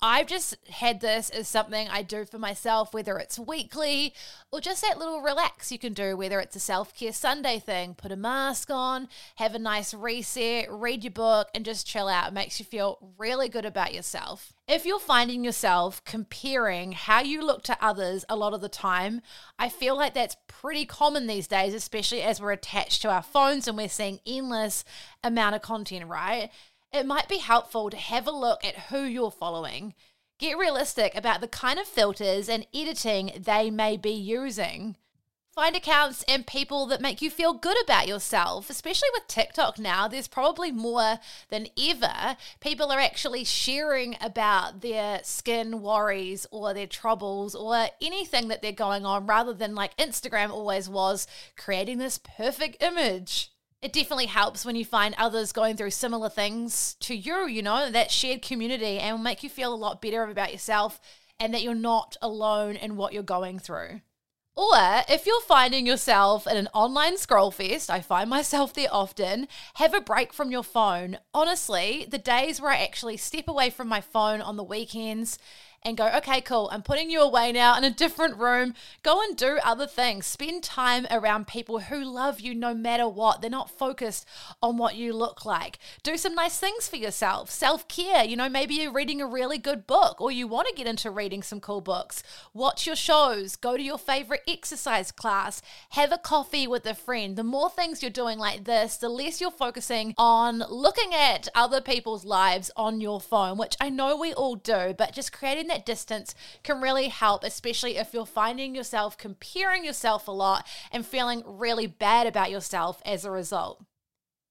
I've 0.00 0.28
just 0.28 0.56
had 0.68 1.00
this 1.00 1.30
as 1.30 1.48
something 1.48 1.88
I 1.88 2.02
do 2.02 2.24
for 2.24 2.38
myself, 2.38 2.94
whether 2.94 3.18
it's 3.18 3.40
weekly 3.40 4.14
or 4.52 4.60
just 4.60 4.82
that 4.82 4.98
little 4.98 5.20
relax 5.20 5.72
you 5.72 5.80
can 5.80 5.94
do, 5.94 6.16
whether 6.16 6.38
it's 6.38 6.54
a 6.54 6.60
self 6.60 6.96
care 6.96 7.12
Sunday 7.12 7.58
thing, 7.58 7.94
put 7.94 8.12
a 8.12 8.16
mask 8.16 8.70
on, 8.70 9.08
have 9.36 9.56
a 9.56 9.58
nice 9.58 9.92
reset, 9.92 10.70
read 10.70 11.02
your 11.02 11.10
book, 11.10 11.48
and 11.56 11.64
just 11.64 11.88
chill 11.88 12.06
out. 12.06 12.28
It 12.28 12.34
makes 12.34 12.60
you 12.60 12.64
feel 12.64 12.98
really 13.18 13.48
good 13.48 13.64
about 13.64 13.92
yourself. 13.92 14.52
If 14.66 14.86
you're 14.86 14.98
finding 14.98 15.44
yourself 15.44 16.02
comparing 16.04 16.92
how 16.92 17.20
you 17.20 17.42
look 17.42 17.62
to 17.64 17.76
others 17.84 18.24
a 18.30 18.36
lot 18.36 18.54
of 18.54 18.62
the 18.62 18.68
time, 18.70 19.20
I 19.58 19.68
feel 19.68 19.94
like 19.94 20.14
that's 20.14 20.38
pretty 20.46 20.86
common 20.86 21.26
these 21.26 21.46
days, 21.46 21.74
especially 21.74 22.22
as 22.22 22.40
we're 22.40 22.52
attached 22.52 23.02
to 23.02 23.10
our 23.10 23.22
phones 23.22 23.68
and 23.68 23.76
we're 23.76 23.90
seeing 23.90 24.20
endless 24.26 24.82
amount 25.22 25.54
of 25.54 25.60
content, 25.60 26.06
right? 26.06 26.50
It 26.94 27.04
might 27.04 27.28
be 27.28 27.38
helpful 27.38 27.90
to 27.90 27.96
have 27.98 28.26
a 28.26 28.30
look 28.30 28.64
at 28.64 28.86
who 28.88 29.02
you're 29.02 29.30
following. 29.30 29.92
Get 30.38 30.56
realistic 30.56 31.14
about 31.14 31.42
the 31.42 31.48
kind 31.48 31.78
of 31.78 31.86
filters 31.86 32.48
and 32.48 32.66
editing 32.72 33.32
they 33.38 33.70
may 33.70 33.98
be 33.98 34.12
using. 34.12 34.96
Find 35.54 35.76
accounts 35.76 36.24
and 36.26 36.44
people 36.44 36.84
that 36.86 37.00
make 37.00 37.22
you 37.22 37.30
feel 37.30 37.52
good 37.52 37.76
about 37.84 38.08
yourself, 38.08 38.68
especially 38.70 39.08
with 39.14 39.28
TikTok 39.28 39.78
now. 39.78 40.08
There's 40.08 40.26
probably 40.26 40.72
more 40.72 41.20
than 41.48 41.68
ever. 41.80 42.36
People 42.58 42.90
are 42.90 42.98
actually 42.98 43.44
sharing 43.44 44.16
about 44.20 44.80
their 44.80 45.20
skin 45.22 45.80
worries 45.80 46.44
or 46.50 46.74
their 46.74 46.88
troubles 46.88 47.54
or 47.54 47.86
anything 48.02 48.48
that 48.48 48.62
they're 48.62 48.72
going 48.72 49.06
on 49.06 49.28
rather 49.28 49.52
than 49.52 49.76
like 49.76 49.96
Instagram 49.96 50.50
always 50.50 50.88
was 50.88 51.28
creating 51.56 51.98
this 51.98 52.18
perfect 52.18 52.82
image. 52.82 53.52
It 53.80 53.92
definitely 53.92 54.26
helps 54.26 54.64
when 54.64 54.74
you 54.74 54.84
find 54.84 55.14
others 55.18 55.52
going 55.52 55.76
through 55.76 55.90
similar 55.90 56.30
things 56.30 56.96
to 56.98 57.14
you, 57.14 57.46
you 57.46 57.62
know, 57.62 57.92
that 57.92 58.10
shared 58.10 58.42
community 58.42 58.98
and 58.98 59.18
will 59.18 59.22
make 59.22 59.44
you 59.44 59.48
feel 59.48 59.72
a 59.72 59.76
lot 59.76 60.02
better 60.02 60.24
about 60.24 60.50
yourself 60.50 61.00
and 61.38 61.54
that 61.54 61.62
you're 61.62 61.76
not 61.76 62.16
alone 62.20 62.74
in 62.74 62.96
what 62.96 63.12
you're 63.12 63.22
going 63.22 63.60
through. 63.60 64.00
Or 64.56 65.02
if 65.08 65.26
you're 65.26 65.40
finding 65.40 65.84
yourself 65.84 66.46
in 66.46 66.56
an 66.56 66.68
online 66.72 67.16
scroll 67.16 67.50
fest, 67.50 67.90
I 67.90 68.00
find 68.00 68.30
myself 68.30 68.72
there 68.72 68.88
often, 68.92 69.48
have 69.74 69.94
a 69.94 70.00
break 70.00 70.32
from 70.32 70.52
your 70.52 70.62
phone. 70.62 71.18
Honestly, 71.32 72.06
the 72.08 72.18
days 72.18 72.60
where 72.60 72.70
I 72.70 72.82
actually 72.82 73.16
step 73.16 73.48
away 73.48 73.70
from 73.70 73.88
my 73.88 74.00
phone 74.00 74.40
on 74.40 74.56
the 74.56 74.62
weekends 74.62 75.38
and 75.84 75.96
go, 75.96 76.08
okay, 76.16 76.40
cool, 76.40 76.68
I'm 76.72 76.82
putting 76.82 77.10
you 77.10 77.20
away 77.20 77.52
now 77.52 77.76
in 77.76 77.84
a 77.84 77.90
different 77.90 78.38
room. 78.38 78.74
Go 79.02 79.20
and 79.22 79.36
do 79.36 79.58
other 79.62 79.86
things. 79.86 80.26
Spend 80.26 80.62
time 80.62 81.06
around 81.10 81.46
people 81.46 81.80
who 81.80 82.02
love 82.02 82.40
you 82.40 82.54
no 82.54 82.72
matter 82.72 83.08
what. 83.08 83.40
They're 83.40 83.50
not 83.50 83.70
focused 83.70 84.26
on 84.62 84.78
what 84.78 84.96
you 84.96 85.12
look 85.12 85.44
like. 85.44 85.78
Do 86.02 86.16
some 86.16 86.34
nice 86.34 86.58
things 86.58 86.88
for 86.88 86.96
yourself. 86.96 87.50
Self 87.50 87.86
care. 87.88 88.24
You 88.24 88.36
know, 88.36 88.48
maybe 88.48 88.74
you're 88.74 88.92
reading 88.92 89.20
a 89.20 89.26
really 89.26 89.58
good 89.58 89.86
book 89.86 90.20
or 90.20 90.32
you 90.32 90.46
want 90.46 90.68
to 90.68 90.74
get 90.74 90.86
into 90.86 91.10
reading 91.10 91.42
some 91.42 91.60
cool 91.60 91.80
books. 91.80 92.22
Watch 92.54 92.86
your 92.86 92.96
shows. 92.96 93.56
Go 93.56 93.76
to 93.76 93.82
your 93.82 93.98
favorite 93.98 94.42
exercise 94.48 95.12
class. 95.12 95.60
Have 95.90 96.12
a 96.12 96.18
coffee 96.18 96.66
with 96.66 96.86
a 96.86 96.94
friend. 96.94 97.36
The 97.36 97.44
more 97.44 97.68
things 97.68 98.02
you're 98.02 98.10
doing 98.10 98.38
like 98.38 98.64
this, 98.64 98.96
the 98.96 99.08
less 99.08 99.40
you're 99.40 99.50
focusing 99.50 100.14
on 100.16 100.62
looking 100.70 101.12
at 101.14 101.48
other 101.54 101.80
people's 101.80 102.24
lives 102.24 102.70
on 102.76 103.00
your 103.00 103.20
phone, 103.20 103.58
which 103.58 103.76
I 103.80 103.90
know 103.90 104.16
we 104.16 104.32
all 104.32 104.54
do, 104.54 104.94
but 104.96 105.12
just 105.12 105.32
creating 105.32 105.68
that 105.68 105.73
distance 105.78 106.34
can 106.62 106.80
really 106.80 107.08
help, 107.08 107.44
especially 107.44 107.96
if 107.96 108.14
you're 108.14 108.26
finding 108.26 108.74
yourself 108.74 109.16
comparing 109.16 109.84
yourself 109.84 110.28
a 110.28 110.32
lot 110.32 110.66
and 110.92 111.06
feeling 111.06 111.42
really 111.46 111.86
bad 111.86 112.26
about 112.26 112.50
yourself 112.50 113.02
as 113.04 113.24
a 113.24 113.30
result. 113.30 113.84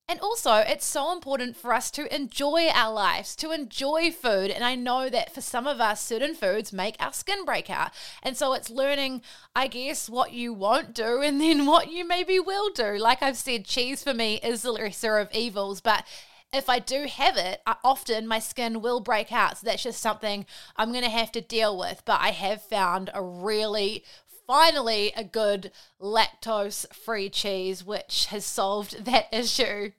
And 0.10 0.20
also, 0.20 0.56
it's 0.56 0.86
so 0.86 1.14
important 1.14 1.56
for 1.56 1.74
us 1.74 1.90
to 1.92 2.14
enjoy 2.14 2.68
our 2.74 2.92
lives, 2.92 3.38
to 3.38 3.52
enjoy 3.52 4.12
food. 4.12 4.52
And 4.52 4.64
I 4.64 4.76
know 4.76 5.10
that 5.10 5.34
for 5.34 5.40
some 5.40 5.66
of 5.66 5.80
us, 5.80 6.02
certain 6.02 6.36
foods 6.36 6.74
make 6.74 6.98
our 7.00 7.14
skin 7.14 7.46
break 7.46 7.70
out. 7.70 7.92
And 8.22 8.36
so 8.36 8.54
it's 8.54 8.70
learning, 8.70 9.22
I 9.56 9.68
guess, 9.68 10.10
what 10.10 10.34
you 10.34 10.54
won't 10.54 10.94
do 10.94 11.22
and 11.22 11.40
then 11.40 11.66
what 11.68 11.90
you 11.90 12.06
maybe 12.06 12.38
will 12.38 12.70
do. 12.70 12.98
Like 12.98 13.24
I've 13.24 13.38
said, 13.38 13.64
cheese 13.64 14.04
for 14.04 14.14
me 14.14 14.42
is 14.44 14.64
the 14.64 14.74
lesser 14.74 15.18
of 15.20 15.34
evils, 15.34 15.80
but 15.80 16.06
if 16.54 16.70
I 16.70 16.80
do 16.80 17.06
have 17.10 17.36
it, 17.38 17.62
I, 17.66 17.76
often 17.84 18.28
my 18.28 18.40
skin 18.40 18.82
will 18.82 19.00
break 19.00 19.32
out. 19.32 19.58
So 19.58 19.66
that's 19.66 19.84
just 19.84 20.02
something 20.02 20.46
I'm 20.76 20.92
going 20.92 21.04
to 21.04 21.10
have 21.10 21.32
to 21.34 21.42
deal 21.42 21.78
with. 21.78 22.04
But 22.06 22.22
I 22.22 22.30
have 22.30 22.62
found 22.62 23.10
a 23.14 23.24
really 23.24 24.04
finally 24.48 25.14
a 25.16 25.24
good 25.24 25.72
lactose 26.02 26.94
free 26.94 27.30
cheese, 27.30 27.84
which 27.84 28.28
has 28.28 28.46
solved 28.46 29.06
that 29.06 29.28
issue. 29.34 29.92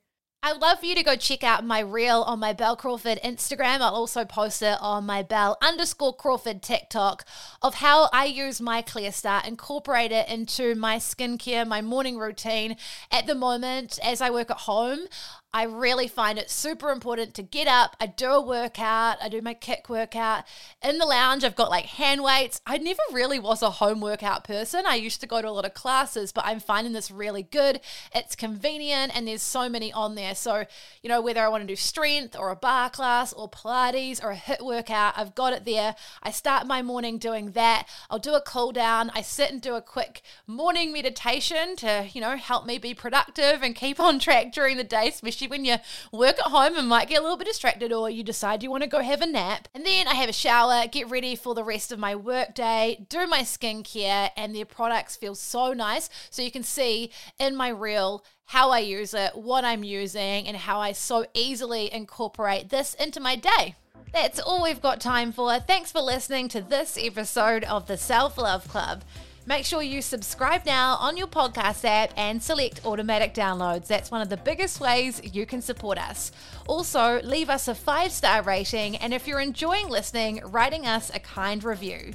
I'd 0.47 0.61
love 0.61 0.81
for 0.81 0.85
you 0.85 0.95
to 0.97 1.03
go 1.03 1.17
check 1.17 1.43
out 1.43 1.65
my 1.65 1.81
reel 1.81 2.21
on 2.21 2.39
my 2.39 2.53
Bel 2.53 2.77
Crawford 2.77 3.19
Instagram. 3.25 3.81
I'll 3.81 3.95
also 3.95 4.27
post 4.27 4.61
it 4.61 4.77
on 4.79 5.07
my 5.07 5.23
Bel 5.23 5.57
underscore 5.63 6.15
Crawford 6.15 6.61
TikTok 6.61 7.25
of 7.63 7.77
how 7.77 8.11
I 8.13 8.27
use 8.27 8.61
my 8.61 8.83
Clear 8.83 9.11
Start, 9.11 9.47
incorporate 9.47 10.13
it 10.13 10.29
into 10.29 10.75
my 10.75 10.97
skincare, 10.97 11.67
my 11.67 11.81
morning 11.81 12.19
routine. 12.19 12.77
At 13.11 13.27
the 13.27 13.35
moment, 13.35 13.99
as 14.05 14.21
I 14.21 14.29
work 14.29 14.51
at 14.51 14.59
home, 14.59 15.07
I 15.55 15.63
really 15.63 16.09
find 16.09 16.37
it 16.37 16.51
super 16.51 16.91
important 16.91 17.33
to 17.35 17.43
get 17.45 17.69
up. 17.69 17.95
I 18.01 18.07
do 18.07 18.27
a 18.27 18.41
workout, 18.41 19.19
I 19.23 19.29
do 19.29 19.41
my 19.41 19.55
KIC 19.55 19.89
workout. 19.89 20.43
In 20.83 20.99
the 20.99 21.07
lounge, 21.07 21.45
I've 21.45 21.55
got 21.55 21.71
like 21.71 21.85
hand 21.85 22.25
weights. 22.25 22.61
I 22.67 22.77
never 22.79 23.01
really 23.13 23.39
was 23.39 23.63
a 23.63 23.71
home 23.71 24.01
workout 24.01 24.43
person. 24.43 24.83
I 24.85 24.97
used 24.97 25.21
to 25.21 25.29
go 25.29 25.41
to 25.41 25.49
a 25.49 25.53
lot 25.53 25.65
of 25.65 25.73
classes, 25.73 26.33
but 26.33 26.45
I'm 26.45 26.59
finding 26.59 26.93
this 26.93 27.09
really 27.09 27.45
good. 27.45 27.81
It's 28.13 28.35
convenient 28.35 29.17
and 29.17 29.29
there's 29.29 29.43
so 29.43 29.69
many 29.69 29.93
on 29.93 30.17
there. 30.17 30.35
So, 30.35 30.65
you 31.05 31.09
know, 31.09 31.23
whether 31.23 31.41
I 31.41 31.47
want 31.47 31.63
to 31.63 31.69
do 31.69 31.77
strength 31.77 32.37
or 32.37 32.51
a 32.51 32.57
barre 32.57 32.91
class 32.91 33.33
or 33.33 33.49
Pilates 33.49 34.21
or 34.25 34.33
a 34.33 34.37
HIIT 34.37 34.61
workout, 34.61 35.15
I've 35.17 35.37
got 35.37 35.53
it 35.53 35.65
there. 35.65 35.95
I 36.21 36.33
start 36.33 36.67
my 36.67 36.83
morning 36.83 37.17
doing 37.17 37.53
that. 37.53 37.87
I'll 38.11 38.19
do 38.19 38.35
a 38.35 38.41
cool 38.41 38.73
down. 38.73 39.13
I 39.15 39.23
sit 39.23 39.53
and 39.53 39.63
do 39.63 39.77
a 39.77 39.83
quick 39.83 40.23
morning 40.49 40.93
meditation 40.93 41.77
to, 41.77 42.09
you 42.13 42.21
know, 42.21 42.37
help 42.37 42.67
me 42.67 42.79
be 42.79 42.93
productive 42.93 43.63
and 43.63 43.77
keep 43.77 44.01
on 44.01 44.19
track 44.19 44.51
during 44.51 44.79
the 44.79 44.83
day, 44.83 45.11
especially 45.11 45.44
especially 45.45 45.59
when 45.59 45.65
you 45.65 45.77
work 46.13 46.39
at 46.39 46.51
home 46.51 46.77
and 46.77 46.89
might 46.89 47.09
get 47.09 47.21
a 47.21 47.23
little 47.23 47.37
bit 47.37 47.47
distracted 47.47 47.93
or 47.93 48.11
you 48.11 48.23
decide 48.23 48.63
you 48.63 48.71
want 48.71 48.83
to 48.83 48.89
go 48.89 49.01
have 49.01 49.21
a 49.21 49.27
nap. 49.27 49.69
And 49.75 49.85
then 49.85 50.09
I 50.09 50.15
have 50.15 50.29
a 50.29 50.33
shower, 50.33 50.87
get 50.87 51.11
ready 51.11 51.37
for 51.37 51.55
the 51.55 51.65
rest 51.65 51.93
of 51.93 51.99
my 51.99 52.15
work 52.15 52.55
day, 52.55 53.07
do 53.09 53.27
my 53.27 53.41
skincare, 53.41 54.31
and 54.37 54.55
their 54.55 54.65
products 54.65 55.17
feel 55.17 55.35
so 55.35 55.73
nice. 55.73 56.09
So 56.31 56.43
you 56.43 56.51
can 56.51 56.63
see 56.63 57.11
in 57.39 57.57
my 57.57 57.69
reel 57.69 58.25
how 58.47 58.71
I 58.71 58.81
use 58.81 59.15
it, 59.15 59.35
what 59.35 59.65
I'm 59.65 59.85
using, 59.85 60.47
and 60.47 60.57
how 60.57 60.81
I 60.81 60.93
so 60.93 61.27
easily 61.35 61.93
incorporate 61.93 62.69
this 62.69 62.95
into 62.95 63.21
my 63.21 63.37
day. 63.37 63.75
That's 64.13 64.39
all 64.39 64.63
we've 64.63 64.83
got 64.83 65.01
time 65.01 65.33
for. 65.33 65.59
Thanks 65.59 65.91
for 65.91 66.01
listening 66.01 66.49
to 66.49 66.61
this 66.61 66.97
episode 67.01 67.65
of 67.65 67.87
the 67.87 67.97
Self 67.97 68.39
Love 68.39 68.69
Club. 68.69 69.03
Make 69.47 69.67
sure 69.67 69.83
you 69.83 70.01
subscribe 70.01 70.65
now 70.65 70.95
on 70.95 71.19
your 71.19 71.27
podcast 71.27 71.85
app 71.85 72.15
and 72.17 72.43
select 72.43 72.81
automatic 72.87 73.35
downloads. 73.35 73.87
That's 73.87 74.11
one 74.11 74.23
of 74.23 74.31
the 74.31 74.39
biggest 74.39 74.81
ways 74.81 75.21
you 75.35 75.45
can 75.45 75.61
support 75.61 75.99
us. 75.99 76.33
Also, 76.67 77.21
leave 77.21 77.51
us 77.51 77.69
a 77.69 77.75
five 77.75 78.11
star 78.11 78.41
rating, 78.41 78.97
and 78.97 79.13
if 79.13 79.27
you're 79.27 79.41
enjoying 79.41 79.91
listening, 79.91 80.41
writing 80.47 80.87
us 80.87 81.11
a 81.15 81.21
kind 81.21 81.63
review. 81.63 82.15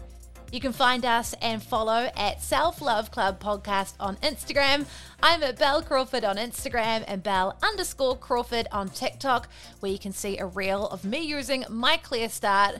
You 0.52 0.60
can 0.60 0.74
find 0.74 1.06
us 1.06 1.36
and 1.44 1.62
follow 1.62 2.10
at 2.18 2.42
Self 2.42 2.82
Love 2.82 3.12
Club 3.12 3.40
Podcast 3.40 3.94
on 4.00 4.16
Instagram. 4.18 4.88
I'm 5.22 5.44
at 5.44 5.60
Bel 5.60 5.84
Crawford 5.84 6.24
on 6.24 6.38
Instagram 6.38 7.04
and 7.08 7.22
Bel 7.22 7.56
underscore 7.62 8.18
Crawford 8.18 8.68
on 8.72 8.90
TikTok, 8.90 9.50
where 9.82 9.92
you 9.92 10.00
can 10.00 10.14
see 10.14 10.40
a 10.40 10.48
reel 10.48 10.88
of 10.88 11.06
me 11.06 11.20
using 11.20 11.64
my 11.70 11.98
Clear 11.98 12.30
Start 12.30 12.80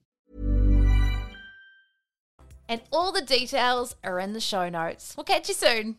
And 2.71 2.79
all 2.89 3.11
the 3.11 3.21
details 3.21 3.97
are 4.01 4.17
in 4.17 4.31
the 4.31 4.39
show 4.39 4.69
notes. 4.69 5.13
We'll 5.17 5.25
catch 5.25 5.49
you 5.49 5.53
soon. 5.53 5.97